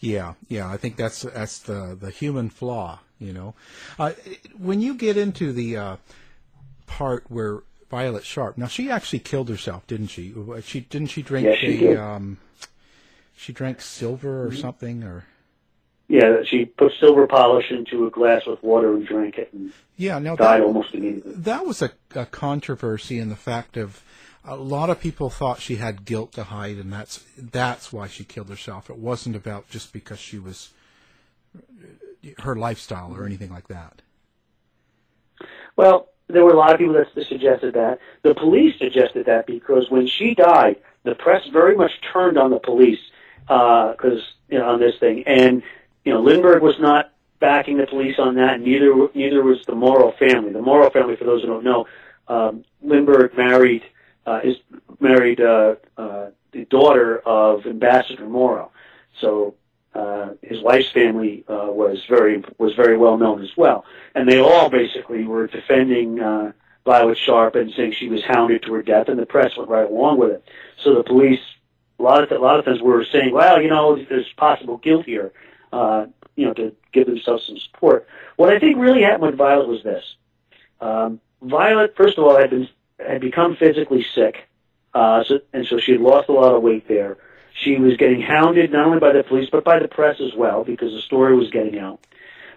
[0.00, 0.70] yeah, yeah.
[0.70, 3.00] I think that's that's the the human flaw.
[3.18, 3.54] You know,
[3.98, 4.12] uh,
[4.56, 5.96] when you get into the uh,
[6.86, 10.34] part where Violet Sharpe, now she actually killed herself, didn't she?
[10.62, 11.96] She didn't she drink she a did.
[11.98, 12.38] um,
[13.36, 15.26] she drank silver or something or
[16.10, 20.18] Yeah, she put silver polish into a glass with water and drank it and yeah.
[20.18, 21.34] Now died that, almost immediately.
[21.36, 24.02] that was a, a controversy in the fact of
[24.44, 28.24] a lot of people thought she had guilt to hide, and that's that's why she
[28.24, 28.90] killed herself.
[28.90, 30.70] It wasn't about just because she was
[32.38, 34.02] her lifestyle or anything like that.
[35.76, 38.00] Well, there were a lot of people that suggested that.
[38.22, 42.58] The police suggested that because when she died, the press very much turned on the
[42.58, 42.98] police
[43.48, 45.62] uh, because you know on this thing, and
[46.04, 48.60] you know Lindbergh was not backing the police on that.
[48.60, 50.52] Neither neither was the Morrow family.
[50.52, 51.86] The Morrow family, for those who don't know,
[52.28, 53.82] um, Lindbergh married
[54.26, 54.56] uh, is
[55.00, 58.70] married uh, uh, the daughter of Ambassador Morrow,
[59.20, 59.54] so
[59.94, 63.84] uh, his wife's family uh, was very was very well known as well,
[64.14, 66.52] and they all basically were defending uh,
[66.84, 69.90] Violet Sharpe and saying she was hounded to her death, and the press went right
[69.90, 70.44] along with it.
[70.82, 71.40] So the police,
[71.98, 75.06] a lot of a lot of times, were saying, "Well, you know, there's possible guilt
[75.06, 75.32] here,"
[75.72, 76.06] uh,
[76.36, 78.06] you know, to give themselves some support.
[78.36, 80.04] What I think really happened with Violet was this:
[80.80, 84.48] um, Violet, first of all, had been had become physically sick,
[84.94, 87.18] uh, so, and so she had lost a lot of weight there.
[87.54, 90.64] She was getting hounded not only by the police but by the press as well
[90.64, 92.00] because the story was getting out.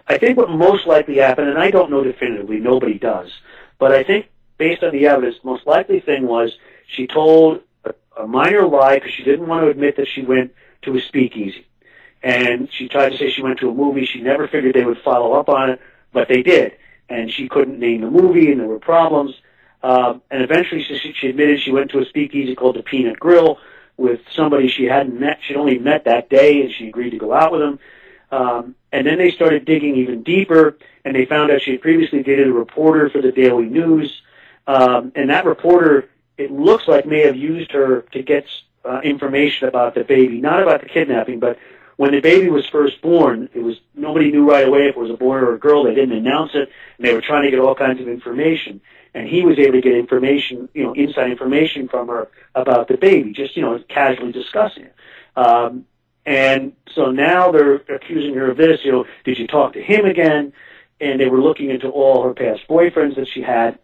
[0.06, 3.30] I think what most likely happened, and I don't know definitively, nobody does,
[3.78, 7.94] but I think based on the evidence, the most likely thing was she told a,
[8.20, 11.66] a minor lie because she didn't want to admit that she went to a speakeasy.
[12.24, 14.06] And she tried to say she went to a movie.
[14.06, 16.72] She never figured they would follow up on it, but they did.
[17.10, 19.34] And she couldn't name the movie, and there were problems.
[19.82, 23.58] Um, and eventually, she, she admitted she went to a speakeasy called the Peanut Grill
[23.98, 25.40] with somebody she hadn't met.
[25.46, 27.78] She'd only met that day, and she agreed to go out with him.
[28.32, 32.22] Um, and then they started digging even deeper, and they found out she had previously
[32.22, 34.22] dated a reporter for the Daily News.
[34.66, 36.08] Um, and that reporter,
[36.38, 38.46] it looks like, may have used her to get
[38.82, 41.58] uh, information about the baby, not about the kidnapping, but
[41.96, 45.10] when the baby was first born, it was nobody knew right away if it was
[45.10, 45.84] a boy or a girl.
[45.84, 48.80] They didn't announce it, and they were trying to get all kinds of information.
[49.14, 52.96] And he was able to get information, you know, inside information from her about the
[52.96, 54.94] baby, just you know, casually discussing it.
[55.36, 55.86] Um,
[56.26, 58.84] And so now they're accusing her of this.
[58.84, 60.52] You know, did you talk to him again?
[61.00, 63.78] And they were looking into all her past boyfriends that she had.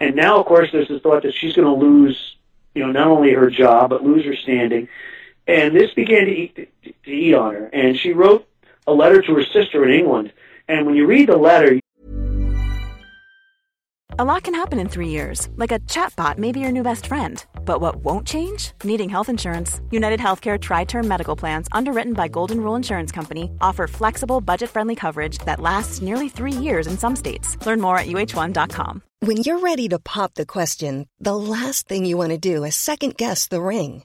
[0.00, 2.36] And now, of course, there's the thought that she's going to lose,
[2.74, 4.88] you know, not only her job but lose her standing.
[5.50, 7.66] And this began to eat, to eat on her.
[7.72, 8.46] And she wrote
[8.86, 10.32] a letter to her sister in England.
[10.68, 11.80] And when you read the letter,
[14.16, 17.06] a lot can happen in three years, like a chatbot may be your new best
[17.06, 17.44] friend.
[17.64, 18.72] But what won't change?
[18.84, 19.80] Needing health insurance.
[19.90, 24.70] United Healthcare Tri Term Medical Plans, underwritten by Golden Rule Insurance Company, offer flexible, budget
[24.70, 27.56] friendly coverage that lasts nearly three years in some states.
[27.66, 29.02] Learn more at uh1.com.
[29.20, 32.76] When you're ready to pop the question, the last thing you want to do is
[32.76, 34.04] second guess the ring.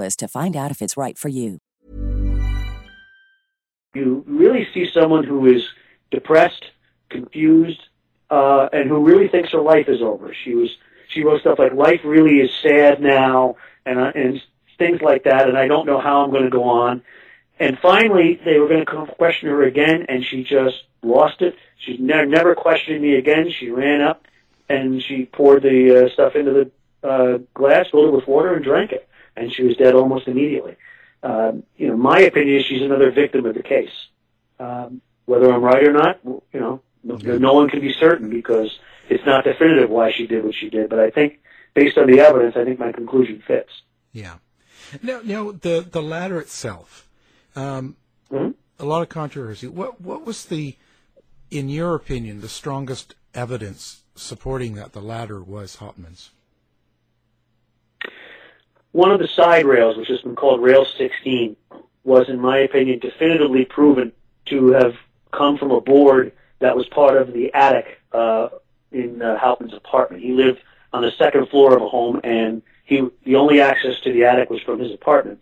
[0.00, 1.58] to find out if it's right for you.
[3.94, 5.62] You really see someone who is
[6.10, 6.64] depressed,
[7.10, 7.80] confused,
[8.30, 10.34] uh, and who really thinks her life is over.
[10.44, 10.70] She was
[11.08, 14.40] she wrote stuff like "Life really is sad now," and uh, and
[14.78, 15.48] things like that.
[15.48, 17.02] And I don't know how I'm going to go on.
[17.60, 21.54] And finally, they were going to question her again, and she just lost it.
[21.76, 23.50] She never never questioned me again.
[23.50, 24.26] She ran up
[24.68, 28.64] and she poured the uh, stuff into the uh, glass, filled it with water, and
[28.64, 30.76] drank it and she was dead almost immediately.
[31.22, 33.92] Um, you know, my opinion is she's another victim of the case.
[34.58, 38.78] Um, whether I'm right or not, you know, no, no one can be certain because
[39.08, 40.88] it's not definitive why she did what she did.
[40.90, 41.40] But I think,
[41.74, 43.70] based on the evidence, I think my conclusion fits.
[44.12, 44.36] Yeah.
[45.02, 47.08] Now, now the the ladder itself,
[47.56, 47.96] um,
[48.30, 48.50] mm-hmm.
[48.78, 49.66] a lot of controversy.
[49.66, 50.76] What what was the,
[51.50, 56.30] in your opinion, the strongest evidence supporting that the ladder was Hauptmann's?
[58.92, 61.56] One of the side rails, which has been called Rail 16,
[62.04, 64.12] was, in my opinion, definitively proven
[64.46, 64.94] to have
[65.32, 68.48] come from a board that was part of the attic uh,
[68.90, 70.22] in uh, Hauptmann's apartment.
[70.22, 70.60] He lived
[70.92, 74.50] on the second floor of a home, and he the only access to the attic
[74.50, 75.40] was from his apartment.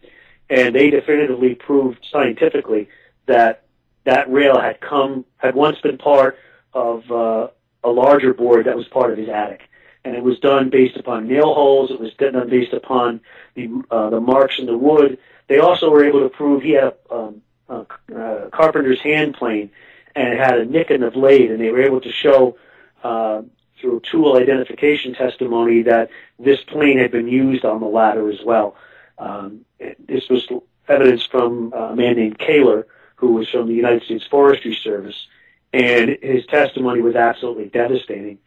[0.49, 2.89] And they definitively proved scientifically
[3.27, 3.65] that
[4.05, 6.39] that rail had come had once been part
[6.73, 7.49] of uh,
[7.83, 9.63] a larger board that was part of his attic
[10.05, 11.91] and it was done based upon nail holes.
[11.91, 13.21] It was done based upon
[13.55, 15.19] the uh, the marks in the wood.
[15.49, 19.71] They also were able to prove he had a, um, a, a carpenter's hand plane,
[20.15, 22.57] and it had a nick in the blade, and they were able to show
[23.03, 23.43] uh,
[23.81, 28.77] through tool identification testimony that this plane had been used on the ladder as well.
[29.19, 30.49] Um, this was
[30.89, 32.85] evidence from a man named Koehler,
[33.17, 35.27] who was from the United States Forestry Service,
[35.73, 38.39] and his testimony was absolutely devastating.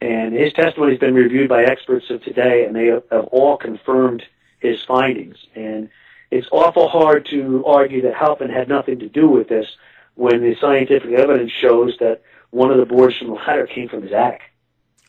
[0.00, 3.56] And his testimony has been reviewed by experts of today, and they have, have all
[3.56, 4.22] confirmed
[4.60, 5.36] his findings.
[5.54, 5.88] And
[6.30, 9.66] it's awful hard to argue that Hauptmann had nothing to do with this
[10.14, 14.02] when the scientific evidence shows that one of the boards from the ladder came from
[14.02, 14.42] his attic.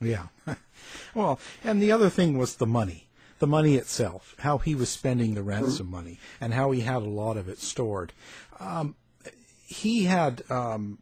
[0.02, 0.28] Yeah.
[1.16, 3.10] well, and the other thing was the money.
[3.40, 5.96] The money itself, how he was spending the ransom mm-hmm.
[5.96, 8.12] money, and how he had a lot of it stored.
[8.60, 8.96] Um,
[9.64, 10.98] he had um,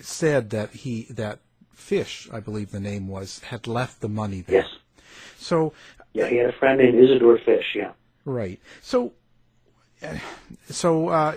[0.00, 1.40] said that he that
[1.74, 4.62] Fish, I believe the name was, had left the money there.
[4.62, 4.68] Yes.
[5.36, 5.72] So.
[6.12, 7.74] Yeah, he had a friend named Isidore Fish.
[7.74, 7.92] Yeah.
[8.24, 8.60] Right.
[8.80, 9.12] So.
[10.68, 11.34] So uh,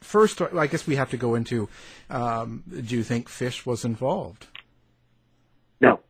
[0.00, 1.68] first, I guess we have to go into.
[2.10, 4.46] Um, do you think Fish was involved?
[5.80, 6.00] No.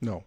[0.00, 0.24] No.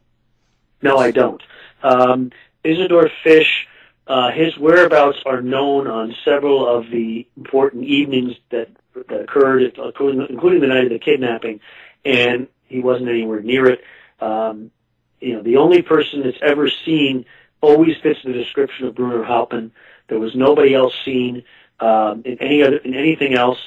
[0.84, 1.42] No, I don't.
[1.82, 2.32] Um,
[2.64, 3.68] Isidore Fish,
[4.06, 10.28] uh, his whereabouts are known on several of the important evenings that, that occurred, including,
[10.30, 11.60] including the night of the kidnapping,
[12.06, 13.82] and he wasn't anywhere near it.
[14.20, 14.72] Um,
[15.20, 17.26] you know, the only person that's ever seen
[17.62, 19.72] always fits the description of Bruno Hauptmann.
[20.10, 21.44] There was nobody else seen
[21.80, 23.60] um, in any other in anything else.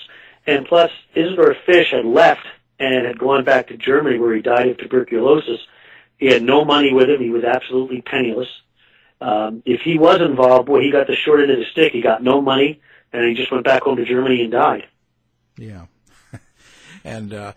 [0.46, 2.46] And plus, Isidore Fish had left
[2.78, 5.60] and had gone back to Germany where he died of tuberculosis.
[6.18, 7.20] He had no money with him.
[7.20, 8.48] He was absolutely penniless.
[9.20, 11.92] Um, if he was involved, boy, he got the short end of the stick.
[11.92, 12.80] He got no money,
[13.12, 14.84] and he just went back home to Germany and died.
[15.56, 15.86] Yeah.
[17.06, 17.52] And uh,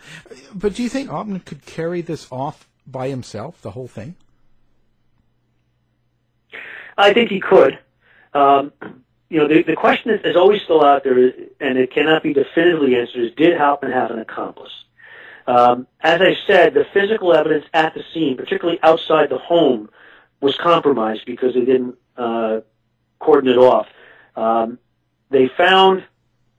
[0.53, 4.15] but do you think Hauptmann could carry this off by himself, the whole thing?
[6.97, 7.79] I think he could.
[8.33, 8.71] Um,
[9.29, 12.33] you know, the, the question is, is always still out there, and it cannot be
[12.33, 14.71] definitively answered, is did Hauptmann have an accomplice?
[15.47, 19.89] Um, as I said, the physical evidence at the scene, particularly outside the home,
[20.41, 22.59] was compromised because they didn't uh,
[23.19, 23.87] cordon it off.
[24.35, 24.77] Um,
[25.31, 26.03] they found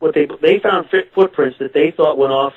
[0.00, 2.54] what they they found footprints that they thought went off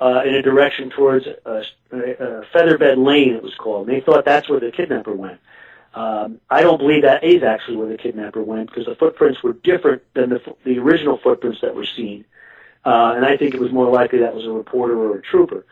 [0.00, 3.34] uh, in a direction towards a, a, featherbed lane.
[3.34, 3.88] It was called.
[3.88, 5.40] And they thought that's where the kidnapper went.
[5.94, 9.54] Um, I don't believe that is actually where the kidnapper went because the footprints were
[9.54, 12.26] different than the the original footprints that were seen.
[12.84, 15.64] Uh, and I think it was more likely that was a reporter or a trooper.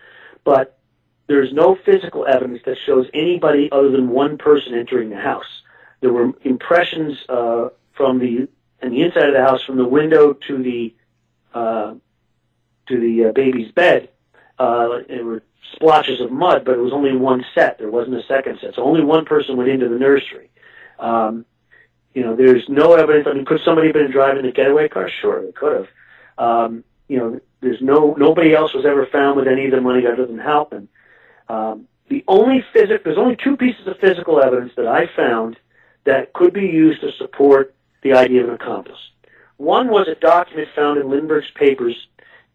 [0.42, 0.78] But
[1.26, 5.62] there's no physical evidence that shows anybody other than one person entering the house.
[6.00, 8.48] There were impressions uh, from the
[8.80, 10.94] and the inside of the house from the window to the
[11.54, 11.94] uh,
[12.88, 14.08] to the uh, baby's bed.
[14.58, 17.78] Uh, there were splotches of mud, but it was only one set.
[17.78, 20.50] There wasn't a second set, so only one person went into the nursery.
[20.98, 21.44] Um,
[22.14, 23.26] you know, there's no evidence.
[23.28, 25.10] I mean, could somebody have been driving the getaway car?
[25.20, 25.88] Sure, they could have.
[26.38, 30.06] Um, you know, there's no nobody else was ever found with any of the money
[30.06, 30.88] other than Hauptmann.
[31.48, 35.56] Um, the only physical, there's only two pieces of physical evidence that I found
[36.04, 38.98] that could be used to support the idea of an accomplice.
[39.56, 41.96] One was a document found in Lindbergh's papers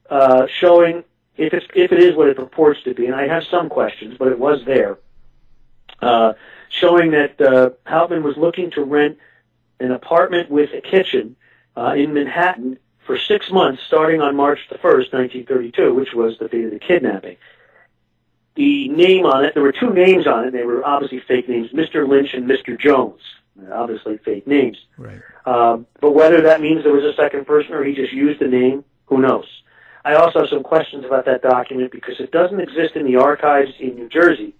[0.09, 1.03] uh, showing
[1.39, 4.17] if it's if it is what it purports to be, and I have some questions,
[4.17, 4.97] but it was there,
[6.01, 6.33] uh,
[6.69, 9.17] showing that uh, Hauptmann was looking to rent
[9.79, 11.35] an apartment with a kitchen
[11.77, 16.47] uh, in Manhattan for six months, starting on March the first, 1932, which was the
[16.47, 17.37] date of the kidnapping
[18.59, 20.51] the name on it, there were two names on it.
[20.51, 22.05] They were obviously fake names, Mr.
[22.05, 22.77] Lynch and Mr.
[22.77, 23.21] Jones.
[23.71, 24.77] Obviously fake names.
[24.97, 25.21] Right.
[25.45, 28.49] Um, but whether that means there was a second person or he just used the
[28.49, 29.45] name, who knows?
[30.05, 33.71] I also have some questions about that document because it doesn't exist in the archives
[33.79, 34.55] in New Jersey.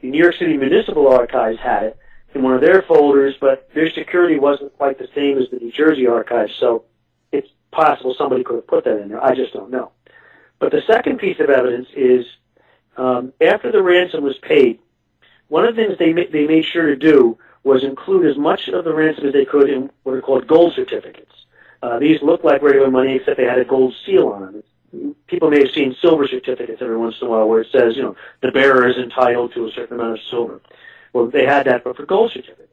[0.00, 1.98] The New York City Municipal Archives had it
[2.34, 5.72] in one of their folders, but their security wasn't quite the same as the New
[5.72, 6.84] Jersey archives, so
[7.32, 9.22] it's possible somebody could have put that in there.
[9.22, 9.92] I just don't know.
[10.58, 12.26] But the second piece of evidence is
[12.96, 14.80] um, after the ransom was paid,
[15.48, 18.68] one of the things they ma- they made sure to do was include as much
[18.68, 21.32] of the ransom as they could in what are called gold certificates.
[21.82, 24.62] Uh, these looked like regular money, except they had a gold seal on them.
[25.26, 28.02] People may have seen silver certificates every once in a while where it says, you
[28.02, 30.60] know, the bearer is entitled to a certain amount of silver.
[31.12, 32.72] Well, they had that, but for gold certificates.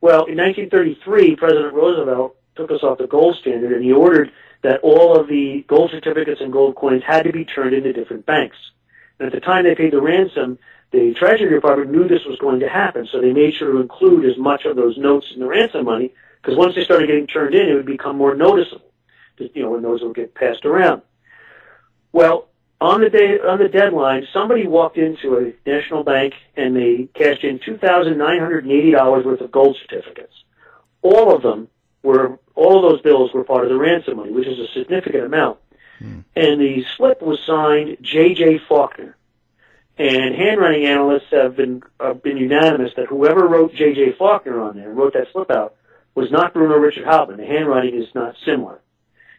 [0.00, 4.30] Well, in 1933, President Roosevelt took us off the gold standard, and he ordered
[4.62, 8.26] that all of the gold certificates and gold coins had to be turned into different
[8.26, 8.56] banks.
[9.18, 10.58] And at the time they paid the ransom,
[10.90, 14.24] the Treasury Department knew this was going to happen, so they made sure to include
[14.24, 17.54] as much of those notes in the ransom money, because once they started getting turned
[17.54, 18.84] in, it would become more noticeable.
[19.38, 21.02] You know, when those would get passed around.
[22.14, 22.46] Well,
[22.80, 27.42] on the day on the deadline, somebody walked into a national bank and they cashed
[27.42, 30.32] in two thousand nine hundred and eighty dollars worth of gold certificates.
[31.02, 31.66] All of them
[32.04, 35.24] were all of those bills were part of the ransom money, which is a significant
[35.24, 35.58] amount.
[35.98, 36.20] Hmm.
[36.36, 38.60] And the slip was signed J.J.
[38.68, 39.16] Faulkner.
[39.98, 44.12] And handwriting analysts have been have been unanimous that whoever wrote J.J.
[44.12, 45.74] Faulkner on there and wrote that slip out
[46.14, 47.38] was not Bruno Richard Hauptmann.
[47.38, 48.80] The handwriting is not similar.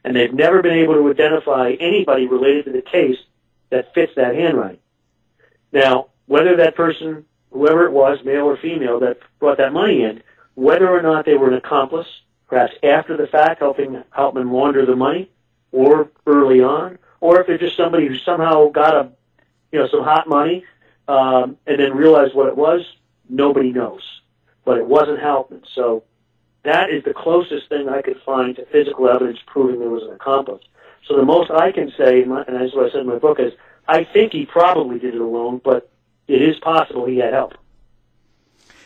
[0.06, 3.18] And they've never been able to identify anybody related to the case
[3.72, 4.80] that fits that handwriting.
[5.74, 10.22] Now, whether that person, whoever it was, male or female, that brought that money in,
[10.54, 12.08] whether or not they were an accomplice,
[12.48, 15.32] perhaps after the fact, helping Hauptmann launder the money,
[15.72, 19.10] or early on, or if they're just somebody who somehow got a,
[19.72, 20.64] you know, some hot money
[21.08, 22.82] um, and then realized what it was,
[23.28, 24.04] nobody knows.
[24.66, 25.64] But it wasn't Hauptmann.
[25.74, 26.04] So
[26.66, 30.14] that is the closest thing I could find to physical evidence proving there was an
[30.14, 30.64] accomplice.
[31.08, 33.54] So the most I can say, and that's what I said in my book, is
[33.88, 35.90] I think he probably did it alone, but
[36.28, 37.54] it is possible he had help.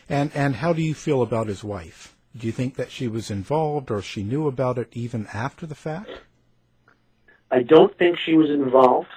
[0.09, 2.15] And and how do you feel about his wife?
[2.36, 5.75] Do you think that she was involved or she knew about it even after the
[5.75, 6.09] fact?
[7.51, 9.09] I don't think she was involved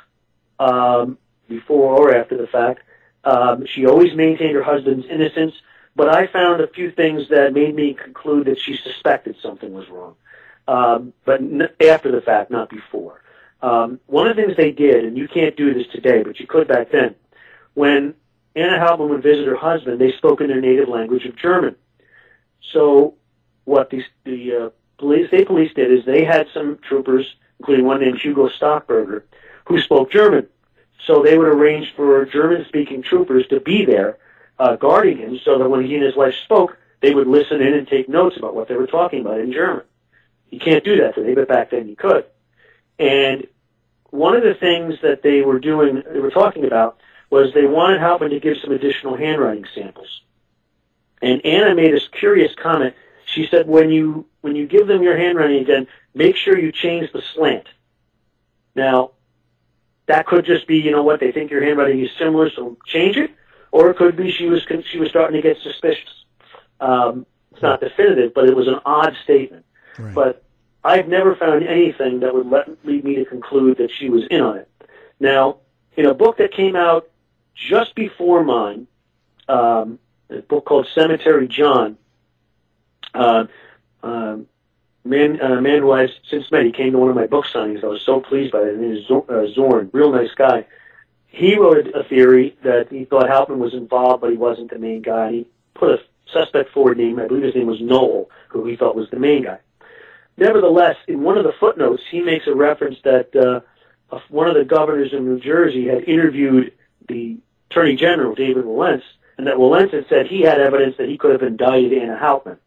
[0.58, 2.80] um, before or after the fact.
[3.24, 5.54] Um, she always maintained her husband's innocence,
[5.95, 9.88] but I found a few things that made me conclude that she suspected something was
[9.88, 10.14] wrong.
[10.66, 13.20] Um, but n- after the fact, not before.
[13.61, 16.47] Um, one of the things they did, and you can't do this today, but you
[16.47, 17.14] could back then,
[17.74, 18.14] when
[18.57, 21.76] Anna Hauptmann would visit her husband, they spoke in their native language of German.
[22.72, 23.14] So
[23.64, 28.01] what the, the uh, police, state police did is they had some troopers, including one
[28.01, 29.22] named Hugo Stockberger,
[29.66, 30.49] who spoke German.
[31.07, 34.18] So they would arrange for German-speaking troopers to be there
[34.59, 37.74] uh, guarding him so that when he and his wife spoke, they would listen in
[37.74, 39.84] and take notes about what they were talking about in German.
[40.50, 42.24] You can't do that today, but back then you could.
[42.98, 43.46] And
[44.11, 46.98] one of the things that they were doing, they were talking about,
[47.30, 50.20] was they wanted Hauptmann to give some additional handwriting samples.
[51.22, 52.94] And Anna made this curious comment.
[53.24, 57.11] She said, when you, when you give them your handwriting again, make sure you change
[57.12, 57.66] the slant.
[58.74, 59.12] Now,
[60.07, 63.16] that could just be, you know what, they think your handwriting is similar, so change
[63.16, 63.30] it.
[63.72, 66.24] Or it could be she was, she was starting to get suspicious.
[66.78, 69.64] Um, it's not definitive, but it was an odd statement.
[69.98, 70.14] Right.
[70.14, 70.44] But
[70.84, 74.40] I've never found anything that would let, lead me to conclude that she was in
[74.40, 74.68] on it.
[75.20, 75.58] Now,
[75.96, 77.08] in a book that came out
[77.54, 78.86] just before mine,
[79.48, 79.98] um,
[80.30, 81.96] a book called Cemetery John,
[83.14, 83.44] uh,
[84.02, 84.46] um,
[85.04, 87.84] man, uh, man who I've since met, he came to one of my book signings.
[87.84, 88.72] I was so pleased by it.
[88.72, 90.66] His name is uh, Zorn, real nice guy.
[91.32, 95.00] He wrote a theory that he thought Hauptmann was involved, but he wasn't the main
[95.00, 95.32] guy.
[95.32, 95.98] He put a
[96.30, 97.18] suspect forward name.
[97.18, 99.58] I believe his name was Noel, who he thought was the main guy.
[100.36, 104.64] Nevertheless, in one of the footnotes, he makes a reference that uh, one of the
[104.64, 106.74] governors in New Jersey had interviewed
[107.08, 107.38] the
[107.70, 109.02] Attorney General, David Wilentz,
[109.38, 112.58] and that Wilentz had said he had evidence that he could have indicted Anna Hauptmann.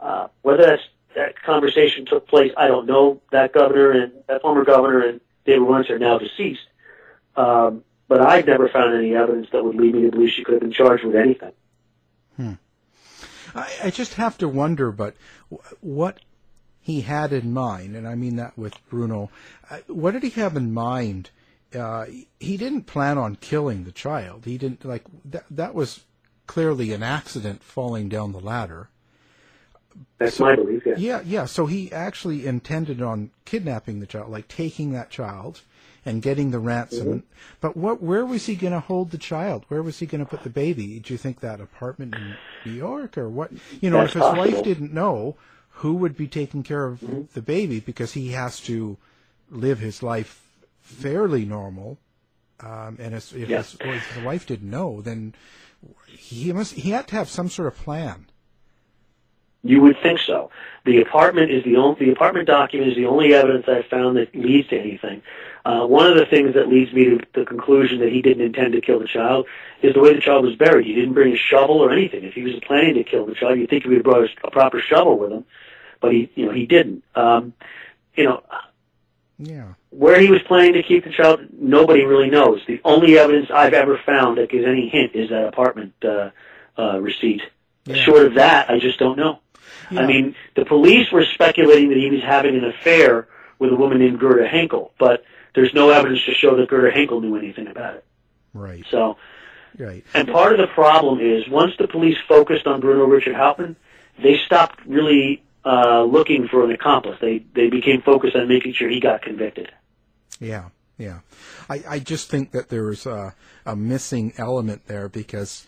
[0.00, 0.82] Uh, whether that's,
[1.14, 3.20] that conversation took place, I don't know.
[3.30, 6.66] That governor and that former governor and David Wilentz are now deceased.
[7.36, 10.54] Um, but I've never found any evidence that would lead me to believe she could
[10.54, 11.52] have been charged with anything.
[12.36, 12.54] Hmm.
[13.54, 15.14] I, I just have to wonder, but
[15.80, 16.18] what
[16.80, 19.30] he had in mind, and I mean that with Bruno,
[19.70, 21.30] uh, what did he have in mind?
[21.72, 22.06] Uh,
[22.40, 24.44] he didn't plan on killing the child.
[24.44, 25.44] He didn't like that.
[25.48, 26.00] That was
[26.48, 28.88] clearly an accident falling down the ladder.
[30.18, 30.82] That's So- my belief.
[30.84, 30.94] Yeah.
[30.96, 31.44] Yeah, yeah.
[31.44, 35.60] So he actually intended on kidnapping the child, like taking that child
[36.04, 37.06] and getting the ransom.
[37.06, 37.22] Mhm.
[37.60, 38.02] But what?
[38.02, 39.64] Where was he going to hold the child?
[39.68, 40.98] Where was he going to put the baby?
[40.98, 43.50] Do you think that apartment in New York or what?
[43.80, 45.36] You know, That's if his wife didn't know,
[45.70, 48.96] who would be taking care of the baby because he has to
[49.50, 50.42] live his life
[50.80, 51.98] fairly normal.
[52.60, 53.58] Um, and his, if, Yeah.
[53.58, 55.34] his, if his wife didn't know, then
[56.06, 58.26] he must he had to have some sort of plan.
[59.62, 60.50] You would think so.
[60.84, 64.34] The apartment is the only the apartment document is the only evidence I've found that
[64.34, 65.22] leads to anything.
[65.64, 68.72] Uh, one of the things that leads me to the conclusion that he didn't intend
[68.72, 69.46] to kill the child
[69.82, 70.86] is the way the child was buried.
[70.86, 72.24] He didn't bring a shovel or anything.
[72.24, 74.50] If he was planning to kill the child, you'd think he would have brought a,
[74.50, 75.44] proper shovel with him,
[76.00, 77.04] but he, you know, he didn't.
[77.14, 77.52] Um,
[78.14, 78.42] you know,
[79.38, 79.74] Yeah.
[79.90, 82.60] where he was planning to keep the child, nobody really knows.
[82.66, 86.30] The only evidence I've ever found that gives any hint is that apartment uh,
[86.78, 87.42] uh, receipt.
[87.84, 87.96] Yeah.
[87.96, 89.40] Short of that, I just don't know.
[89.90, 90.00] Yeah.
[90.00, 93.98] I mean, the police were speculating that he was having an affair with a woman
[93.98, 95.24] named Gerda Henkel, but
[95.54, 98.04] there's no evidence to show that Gerda Henkel knew anything about it.
[98.54, 98.84] Right.
[98.90, 99.16] So,
[99.78, 100.04] Right.
[100.14, 103.76] and part of the problem is once the police focused on Bruno Richard Hauptmann,
[104.22, 107.18] they stopped really uh, looking for an accomplice.
[107.20, 109.70] They they became focused on making sure he got convicted.
[110.40, 111.20] Yeah, yeah.
[111.68, 113.34] I, I just think that there's a,
[113.64, 115.66] a missing element there because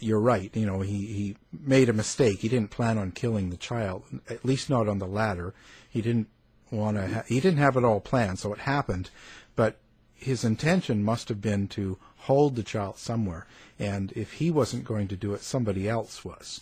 [0.00, 0.54] you're right.
[0.54, 2.40] You know, he, he made a mistake.
[2.40, 5.54] He didn't plan on killing the child, at least not on the ladder.
[5.88, 6.28] He didn't
[6.72, 7.06] want to.
[7.08, 9.10] Ha- he didn't have it all planned, so it happened.
[9.54, 9.76] But
[10.14, 13.46] his intention must have been to hold the child somewhere,
[13.78, 16.60] and if he wasn't going to do it, somebody else was,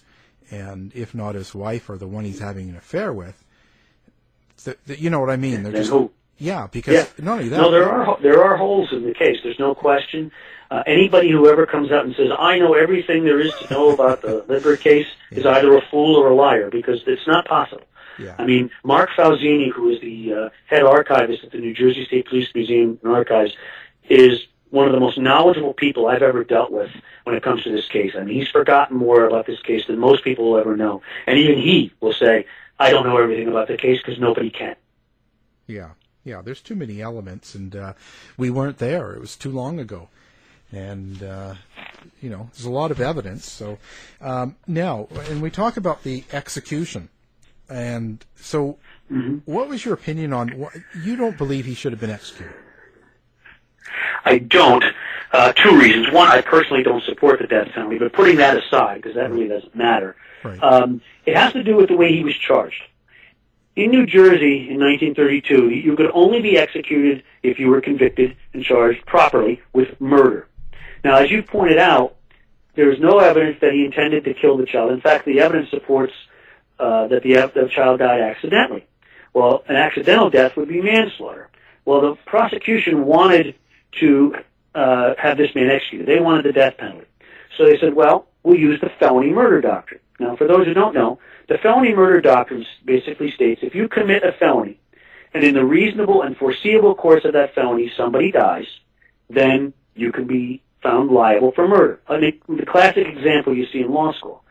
[0.50, 3.44] and if not his wife or the one he's having an affair with.
[4.64, 5.62] th th you know what I mean?
[5.62, 6.11] They're just who?
[6.38, 7.24] yeah, because Yeah.
[7.24, 7.56] not only that.
[7.61, 9.38] No, there are there are holes in the case.
[9.42, 10.32] There's no question.
[10.70, 13.90] Uh, anybody who ever comes out and says, "I know everything there is to know
[13.90, 17.82] about the Lindbergh case," is either a fool or a liar because it's not possible.
[18.20, 18.34] Yeah.
[18.38, 22.26] I mean, Mark Falzini, who is the uh, head archivist at the New Jersey State
[22.28, 23.56] Police Museum and Archives,
[24.08, 26.90] is one of the most knowledgeable people I've ever dealt with
[27.24, 28.12] when it comes to this case.
[28.16, 31.38] I mean, he's forgotten more about this case than most people will ever know, and
[31.38, 32.46] even he will say,
[32.78, 34.76] "I don't know everything about the case because nobody can."
[35.66, 35.90] Yeah,
[36.24, 37.92] Yeah, there's too many elements, and uh,
[38.36, 39.12] we weren't there.
[39.12, 40.08] It was too long ago,
[40.72, 41.54] and uh,
[42.20, 43.50] you know, there's a lot of evidence.
[43.50, 43.78] So
[44.20, 47.08] um, now, and we talk about the execution,
[47.70, 48.78] and so,
[49.10, 49.38] Mm-hmm.
[49.50, 50.50] what was your opinion on?
[50.50, 52.54] What, you don't believe he should have been executed?
[54.24, 54.84] I don't.
[55.32, 56.12] Uh, two reasons.
[56.12, 59.48] One, I personally don't support the death penalty, but putting that aside, because that really
[59.48, 60.14] doesn't matter,
[60.44, 60.62] Right.
[60.62, 62.80] um, it has to do with the way he was charged.
[63.76, 68.62] In New Jersey in 1932, you could only be executed if you were convicted and
[68.64, 70.46] charged properly with murder.
[71.04, 72.16] Now, as you pointed out,
[72.74, 74.92] there is no evidence that he intended to kill the child.
[74.92, 76.12] In fact, the evidence supports
[76.81, 78.87] uh, that the, the child died accidentally.
[79.33, 81.49] Well, an accidental death would be manslaughter.
[81.85, 83.55] Well, the prosecution wanted
[84.01, 84.35] to
[84.74, 86.07] uh, have this man executed.
[86.07, 87.07] They wanted the death penalty.
[87.57, 90.01] So they said, well, we'll use the felony murder doctrine.
[90.18, 91.18] Now, for those who don't know,
[91.49, 94.78] the felony murder doctrine basically states if you commit a felony
[95.33, 98.66] and in the reasonable and foreseeable course of that felony somebody dies,
[99.28, 102.01] then you can be found liable for murder.
[102.09, 104.43] I mean, the classic example you see in law school.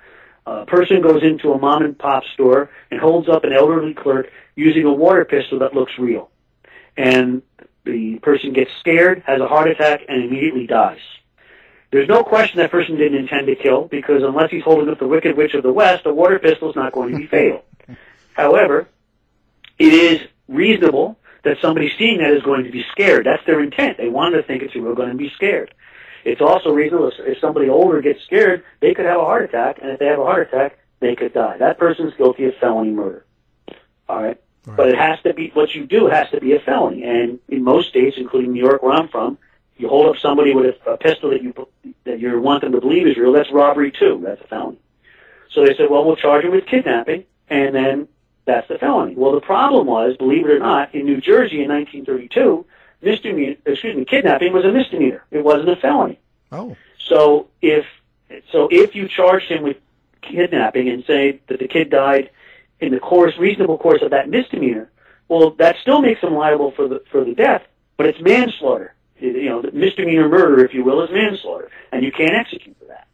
[0.46, 4.32] A person goes into a mom and pop store and holds up an elderly clerk
[4.56, 6.30] using a water pistol that looks real.
[6.98, 7.42] And
[7.86, 11.00] the person gets scared, has a heart attack, and immediately dies.
[11.92, 15.08] There's no question that person didn't intend to kill because unless he's holding up the
[15.08, 17.64] Wicked Witch of the West, a water pistol is not going to be fatal.
[18.34, 18.88] However,
[19.80, 23.26] it is reasonable that somebody seeing that is going to be scared.
[23.26, 23.98] That's their intent.
[23.98, 25.74] They wanted to think it's we're going to be scared.
[26.26, 29.80] It's also reasonable if, if somebody older gets scared, they could have a heart attack,
[29.82, 31.58] and if they have a heart attack, they could die.
[31.58, 33.26] That person's guilty of felony murder.
[34.08, 34.40] All right.
[34.66, 37.64] But it has to be what you do has to be a felony, and in
[37.64, 39.38] most states, including New York, where I'm from,
[39.78, 41.54] you hold up somebody with a, a pistol that you
[42.04, 43.32] that you want them to believe is real.
[43.32, 44.22] That's robbery too.
[44.24, 44.78] That's a felony.
[45.52, 48.08] So they said, well, we'll charge him with kidnapping, and then
[48.46, 49.16] that's the felony.
[49.16, 52.66] Well, the problem was, believe it or not, in New Jersey in 1932,
[53.02, 55.24] misdemeanor, excuse me, kidnapping was a misdemeanor.
[55.32, 56.20] It wasn't a felony.
[56.52, 56.76] Oh.
[56.98, 57.86] So if
[58.52, 59.78] so, if you charged him with
[60.22, 62.30] kidnapping and say that the kid died
[62.80, 64.90] in the course, reasonable course of that misdemeanor,
[65.28, 67.64] well, that still makes him liable for the for the death,
[67.98, 68.94] but it's manslaughter.
[69.20, 72.86] You know, the misdemeanor murder, if you will, is manslaughter, and you can't execute for
[72.86, 73.08] that.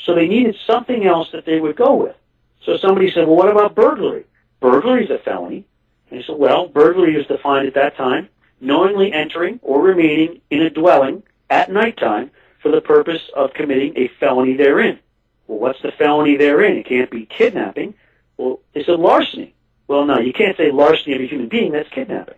[0.00, 2.16] So they needed something else that they would go with.
[2.64, 4.24] So somebody said, well, what about burglary?
[4.60, 5.64] Burglary is a felony.
[6.10, 8.28] And he said, well, burglary is defined at that time,
[8.60, 12.30] knowingly entering or remaining in a dwelling at nighttime
[12.62, 14.98] for the purpose of committing a felony therein.
[15.46, 16.76] Well, what's the felony therein?
[16.76, 17.94] It can't be kidnapping.
[18.36, 19.54] Well, they said larceny.
[19.88, 21.72] Well, no, you can't say larceny of a human being.
[21.72, 22.36] That's kidnapping.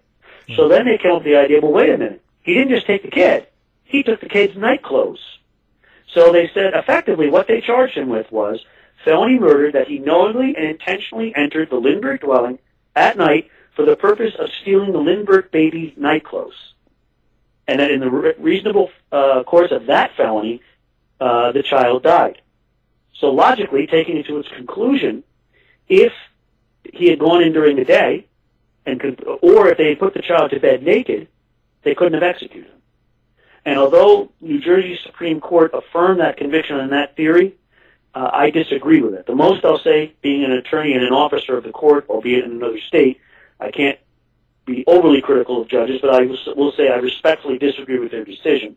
[0.56, 0.70] So hmm.
[0.70, 2.22] then they came up with the idea, well, wait a minute.
[2.42, 3.46] He didn't just take the kid.
[3.84, 5.20] He took the kid's night clothes.
[6.14, 8.64] So they said, effectively, what they charged him with was
[9.04, 12.58] felony murder that he knowingly and intentionally entered the Lindbergh dwelling
[12.94, 16.74] at night for the purpose of stealing the Lindbergh baby's night clothes.
[17.66, 20.60] And that in the re- reasonable uh, course of that felony,
[21.20, 22.42] uh, the child died.
[23.14, 25.22] So logically, taking it to its conclusion,
[25.88, 26.12] if
[26.92, 28.26] he had gone in during the day,
[28.84, 31.28] and could, or if they had put the child to bed naked,
[31.84, 32.80] they couldn't have executed him.
[33.64, 37.54] And although New Jersey Supreme Court affirmed that conviction on that theory,
[38.14, 39.26] uh, I disagree with it.
[39.26, 42.52] The most I'll say, being an attorney and an officer of the court, albeit in
[42.52, 43.20] another state,
[43.62, 43.98] I can't
[44.64, 48.76] be overly critical of judges, but I will say I respectfully disagree with their decision.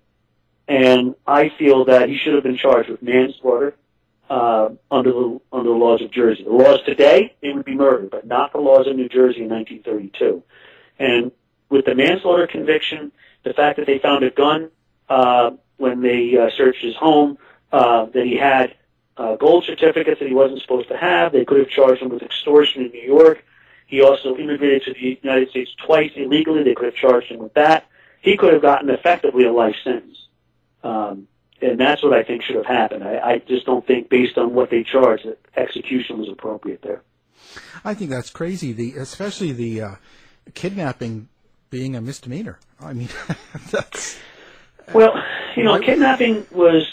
[0.67, 3.75] And I feel that he should have been charged with manslaughter
[4.29, 6.43] uh, under the under the laws of Jersey.
[6.43, 9.49] The laws today, it would be murder, but not the laws of New Jersey in
[9.49, 10.43] 1932.
[10.97, 11.31] And
[11.69, 13.11] with the manslaughter conviction,
[13.43, 14.71] the fact that they found a gun
[15.09, 17.37] uh, when they uh, searched his home,
[17.71, 18.75] uh, that he had
[19.17, 22.23] uh, gold certificates that he wasn't supposed to have, they could have charged him with
[22.23, 23.43] extortion in New York.
[23.87, 26.63] He also immigrated to the United States twice illegally.
[26.63, 27.85] They could have charged him with that.
[28.21, 30.17] He could have gotten effectively a life sentence.
[30.83, 31.27] Um,
[31.61, 33.03] and that's what I think should have happened.
[33.03, 37.03] I, I just don't think, based on what they charged, that execution was appropriate there.
[37.83, 38.73] I think that's crazy.
[38.73, 39.95] The especially the uh,
[40.53, 41.29] kidnapping
[41.69, 42.59] being a misdemeanor.
[42.79, 43.09] I mean,
[43.71, 44.17] that's
[44.93, 45.13] well,
[45.55, 46.87] you know, kidnapping was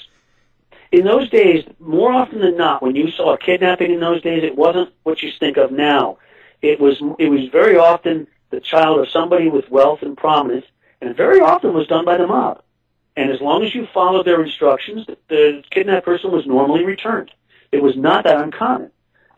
[0.90, 2.82] in those days more often than not.
[2.82, 6.18] When you saw a kidnapping in those days, it wasn't what you think of now.
[6.63, 10.67] It was it was very often the child of somebody with wealth and prominence,
[11.01, 12.63] and very often was done by the mob.
[13.17, 17.31] And as long as you followed their instructions, the, kidnapped person was normally returned.
[17.71, 18.91] It was not that uncommon.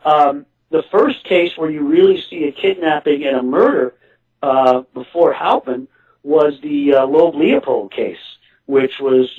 [0.05, 3.95] Um, the first case where you really see a kidnapping and a murder
[4.41, 5.87] uh, before Hauptmann
[6.23, 9.29] was the uh, Loeb Leopold case, which was,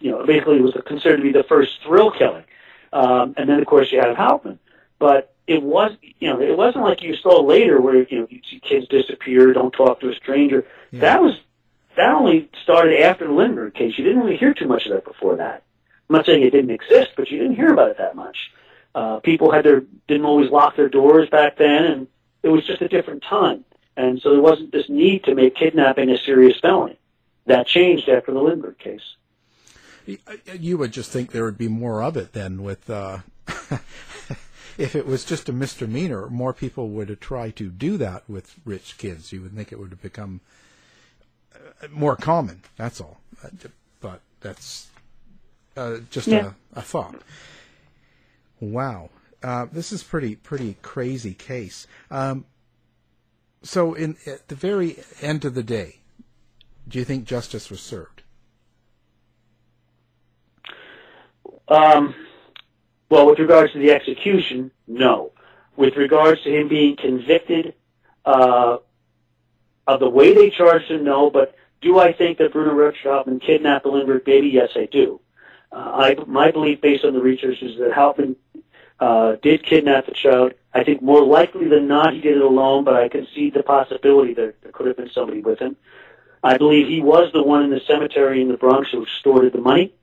[0.00, 2.44] you know, basically was considered to be the first thrill killing.
[2.92, 4.58] Um, and then, of course, you had Hauptmann.
[4.98, 8.40] But it was, you know, it wasn't like you saw later where you know you
[8.50, 10.66] see kids disappear, don't talk to a stranger.
[10.90, 11.00] Yeah.
[11.00, 11.38] That was
[11.96, 13.94] that only started after the Lindbergh case.
[13.96, 15.62] You didn't really hear too much of that before that.
[16.08, 18.36] I'm not saying it didn't exist, but you didn't hear about it that much.
[18.94, 22.08] Uh, people had their didn't always lock their doors back then, and
[22.42, 23.64] it was just a different time.
[23.96, 26.98] And so there wasn't this need to make kidnapping a serious felony.
[27.46, 29.02] That changed after the Lindbergh case.
[30.58, 33.18] You would just think there would be more of it then with, uh,
[34.78, 38.54] if it was just a misdemeanor, more people would have tried to do that with
[38.64, 39.32] rich kids.
[39.32, 40.40] You would think it would have become
[41.54, 42.62] uh, more common.
[42.76, 43.20] That's all.
[43.42, 43.48] Uh,
[44.00, 44.88] But that's
[45.76, 46.52] uh, just Yeah.
[46.74, 47.20] a, a thought.
[48.60, 49.10] Wow.
[49.42, 51.86] Uh, this is pretty, pretty crazy case.
[52.10, 52.44] Um,
[53.62, 55.98] so in, at the very end of the day,
[56.88, 58.22] do you think justice was served?
[61.68, 62.14] Um,
[63.08, 65.32] well, with regards to the execution, no.
[65.76, 67.74] With regards to him being convicted
[68.24, 68.78] uh,
[69.86, 71.30] of the way they charged him, no.
[71.30, 74.48] But do I think that Bruno Hauptmann kidnapped the Lindbergh baby?
[74.48, 75.20] Yes, I do.
[75.70, 78.36] Uh, I, my belief, based on the research, is that Hauptmann
[79.00, 80.54] uh, did kidnap the child.
[80.72, 83.62] I think more likely than not he did it alone, but I can see the
[83.62, 85.76] possibility that there could have been somebody with him.
[86.42, 89.60] I believe he was the one in the cemetery in the Bronx who extorted the
[89.60, 89.94] money.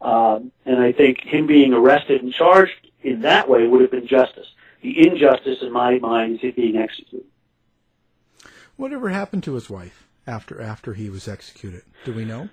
[0.00, 4.06] Um, and I think him being arrested and charged in that way would have been
[4.06, 4.46] justice.
[4.82, 7.26] The injustice, in my mind, is him being executed.
[8.76, 11.82] Whatever happened to his wife after after he was executed?
[12.04, 12.48] Do we know?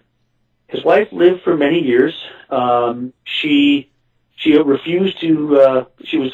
[0.68, 2.14] His wife lived for many years.
[2.50, 3.89] Um, she
[4.36, 5.60] she refused to.
[5.60, 6.32] Uh, she was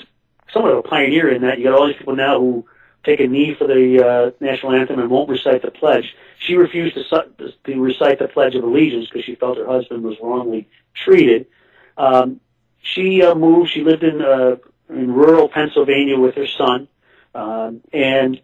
[0.51, 1.59] somewhat of a pioneer in that.
[1.59, 2.65] You got all these people now who
[3.03, 6.15] take a knee for the uh, national anthem and won't recite the pledge.
[6.39, 10.03] She refused to, su- to recite the Pledge of Allegiance because she felt her husband
[10.03, 11.47] was wrongly treated.
[11.97, 12.39] Um,
[12.81, 13.71] she uh, moved.
[13.71, 14.57] She lived in uh,
[14.89, 16.87] in rural Pennsylvania with her son,
[17.33, 18.41] um, and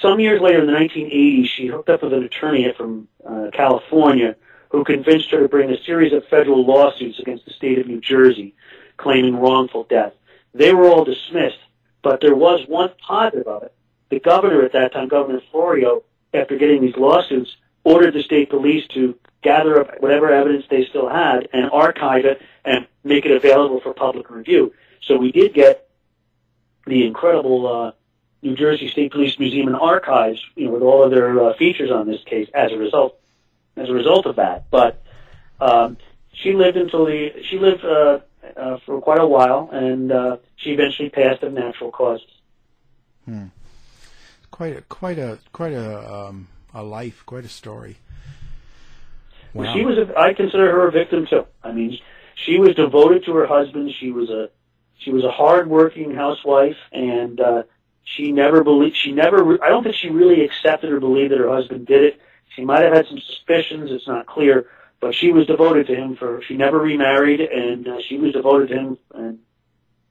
[0.00, 4.36] some years later, in the 1980s, she hooked up with an attorney from uh, California
[4.70, 8.00] who convinced her to bring a series of federal lawsuits against the state of New
[8.00, 8.54] Jersey,
[8.96, 10.12] claiming wrongful death.
[10.54, 11.58] They were all dismissed,
[12.06, 13.74] but there was one positive of it.
[14.10, 18.86] The governor at that time, Governor Florio, after getting these lawsuits, ordered the state police
[18.94, 23.80] to gather up whatever evidence they still had and archive it and make it available
[23.80, 24.72] for public review.
[25.02, 25.88] So we did get
[26.86, 27.92] the incredible uh,
[28.40, 31.90] New Jersey State Police Museum and Archives, you know, with all of their uh, features
[31.90, 33.18] on this case as a result
[33.76, 34.70] as a result of that.
[34.70, 35.02] But
[35.60, 35.96] um,
[36.32, 38.20] she lived until the she lived uh,
[38.56, 42.28] uh, for quite a while, and uh, she eventually passed of natural causes.
[43.24, 43.46] Hmm.
[44.50, 47.96] Quite a quite a quite a um, a life, quite a story.
[49.52, 49.72] Wow.
[49.74, 49.98] She was.
[49.98, 51.46] A, I consider her a victim too.
[51.62, 51.98] I mean,
[52.34, 53.92] she was devoted to her husband.
[53.98, 54.50] She was a
[54.98, 57.62] she was a hardworking housewife, and uh,
[58.04, 58.96] she never believed.
[58.96, 59.62] She never.
[59.62, 62.20] I don't think she really accepted or believed that her husband did it.
[62.54, 63.90] She might have had some suspicions.
[63.90, 64.66] It's not clear,
[65.00, 66.16] but she was devoted to him.
[66.16, 69.38] For she never remarried, and uh, she was devoted to him, and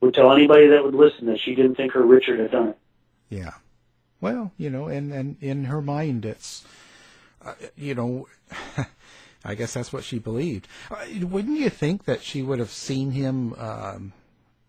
[0.00, 2.78] would tell anybody that would listen that she didn't think her Richard had done it.
[3.30, 3.52] Yeah.
[4.20, 6.64] Well, you know, and and in her mind, it's,
[7.44, 8.28] uh, you know,
[9.44, 10.68] I guess that's what she believed.
[10.90, 14.12] Uh, wouldn't you think that she would have seen him um,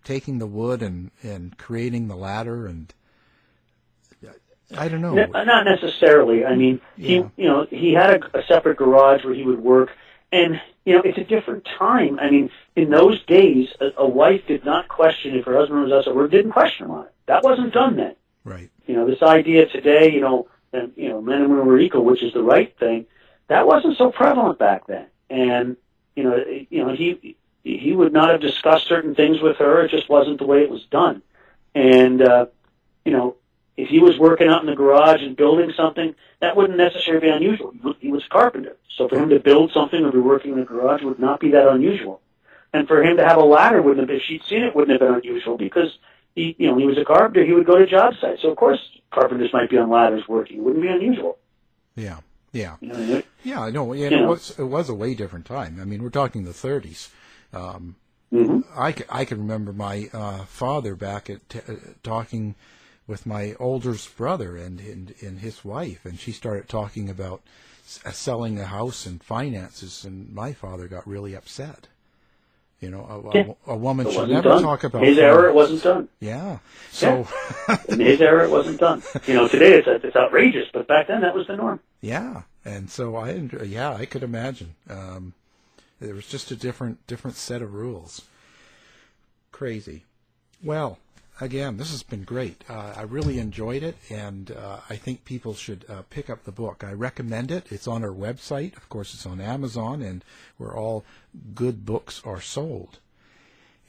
[0.03, 2.93] taking the wood and and creating the ladder and
[4.75, 5.13] I don't know.
[5.13, 6.43] Not necessarily.
[6.45, 7.07] I mean, Yeah.
[7.07, 9.91] he, you know, he had a, a separate garage where he would work,
[10.31, 12.19] and you know, it's a different time.
[12.19, 15.91] I mean, in those days, a, a wife did not question if her husband was
[15.91, 16.31] outside work.
[16.31, 17.13] Didn't question on it.
[17.25, 18.15] That wasn't done then.
[18.43, 18.69] Right.
[18.85, 22.05] You know, this idea today, you know, that you know, men and women were equal,
[22.05, 23.05] which is the right thing.
[23.47, 25.77] That wasn't so prevalent back then, and
[26.15, 29.83] you know, you know, he he would not have discussed certain things with her.
[29.83, 31.21] It just wasn't the way it was done,
[31.75, 32.45] and uh,
[33.05, 33.35] you know,
[33.77, 37.31] if he was working out in the garage and building something, that wouldn't necessarily be
[37.31, 37.73] unusual.
[37.99, 40.65] He was a carpenter, so for him to build something or be working in the
[40.65, 42.19] garage would not be that unusual.
[42.73, 45.07] And for him to have a ladder wouldn't have, if she'd seen it, wouldn't have
[45.07, 45.97] been unusual because
[46.35, 47.45] he, you know, he was a carpenter.
[47.45, 48.79] He would go to job sites, so of course
[49.11, 50.57] carpenters might be on ladders working.
[50.57, 51.37] It wouldn't be unusual.
[51.95, 52.19] Yeah.
[52.51, 52.75] Yeah.
[52.81, 53.93] You know, Yeah, I know.
[53.93, 55.79] Yeah, it was it was a way different time.
[55.81, 57.09] I mean, we're talking the 30s.
[57.53, 57.95] Um,
[58.33, 58.65] Mhm.
[58.75, 62.55] I, I can remember my uh, father back at t- uh, talking
[63.07, 67.41] with my oldest brother and, and and his wife, and she started talking about
[67.85, 71.87] s- uh, selling a house and finances, and my father got really upset.
[72.79, 73.53] You know, a, a- Yeah.
[73.65, 74.61] a, woman should never done.
[74.61, 75.47] talk about His error.
[75.47, 76.09] it wasn't done.
[76.19, 76.59] Yeah.
[76.91, 77.27] So.
[77.89, 79.01] In his error it wasn't done.
[79.25, 81.79] You know, today it's it's outrageous, but back then that was the norm.
[82.01, 83.31] Yeah, and so I
[83.63, 84.75] yeah I could imagine.
[84.89, 85.33] Um,
[85.99, 88.21] there was just a different different set of rules.
[89.51, 90.03] Crazy.
[90.63, 90.99] Well,
[91.41, 92.63] again, this has been great.
[92.69, 96.51] Uh, I really enjoyed it, and uh, I think people should uh, pick up the
[96.51, 96.83] book.
[96.85, 97.67] I recommend it.
[97.71, 98.75] It's on our website.
[98.77, 100.23] Of course, it's on Amazon, and
[100.57, 101.03] where all
[101.55, 102.99] good books are sold.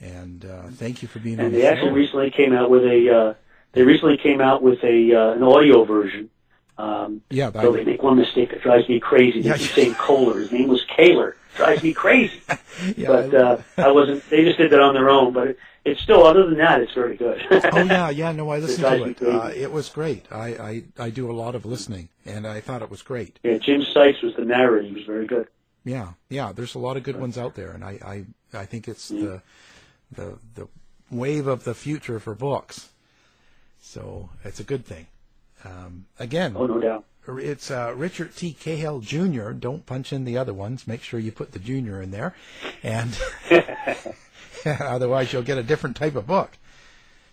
[0.01, 1.71] And uh, thank you for being on And the they show.
[1.73, 3.09] actually recently came out with a.
[3.15, 3.33] Uh,
[3.73, 6.29] they recently came out with a uh, an audio version.
[6.77, 9.41] Um, Yeah, so they make one mistake that drives me crazy.
[9.41, 9.57] They Yeah.
[9.57, 10.39] keep saying Kohler.
[10.39, 11.35] His name was Kaler.
[11.57, 12.39] Drives me crazy.
[12.95, 14.27] Yeah, but I- uh, I wasn't.
[14.29, 15.33] They just did that on their own.
[15.33, 17.41] But it, it's still, other than that, it's very good.
[17.51, 18.31] oh yeah, yeah.
[18.31, 19.21] No, I listened to it.
[19.33, 20.25] Uh, it was great.
[20.31, 20.47] I,
[20.99, 23.39] I I do a lot of listening, and I thought it was great.
[23.43, 24.87] yeah, Jim Sykes was the narrator.
[24.87, 25.47] He was very good.
[25.85, 26.51] Yeah, yeah.
[26.51, 29.41] There's a lot of good ones out there, and I I, I think it's the
[30.11, 30.67] the the
[31.09, 32.89] wave of the future for books.
[33.81, 35.07] So it's a good thing.
[35.65, 37.05] Um, again, Oh, no doubt.
[37.27, 38.53] it's uh, Richard T.
[38.53, 39.51] Cahill Jr.
[39.51, 40.87] Don't punch in the other ones.
[40.87, 42.35] Make sure you put the junior in there,
[42.83, 43.17] and
[44.65, 46.51] otherwise you'll get a different type of book.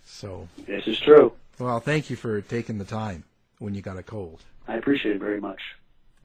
[0.04, 1.32] So This is true.
[1.58, 3.24] well, thank you for taking the time
[3.58, 4.40] when you got a cold.
[4.68, 5.60] I appreciate it very much.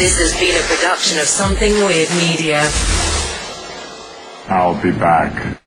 [0.00, 2.66] This has been a production of Something Weird Media.
[4.48, 5.60] I'll be back.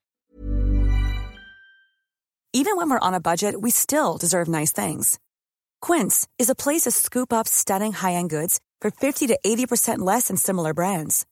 [2.51, 5.19] Even when we're on a budget, we still deserve nice things.
[5.83, 10.29] Quince is a place to scoop up stunning high-end goods for 50 to 80% less
[10.29, 11.27] than similar brands.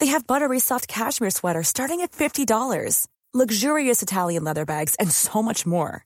[0.00, 5.44] They have buttery soft cashmere sweaters starting at $50, luxurious Italian leather bags, and so
[5.44, 6.04] much more.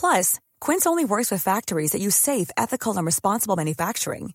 [0.00, 4.34] Plus, Quince only works with factories that use safe, ethical, and responsible manufacturing.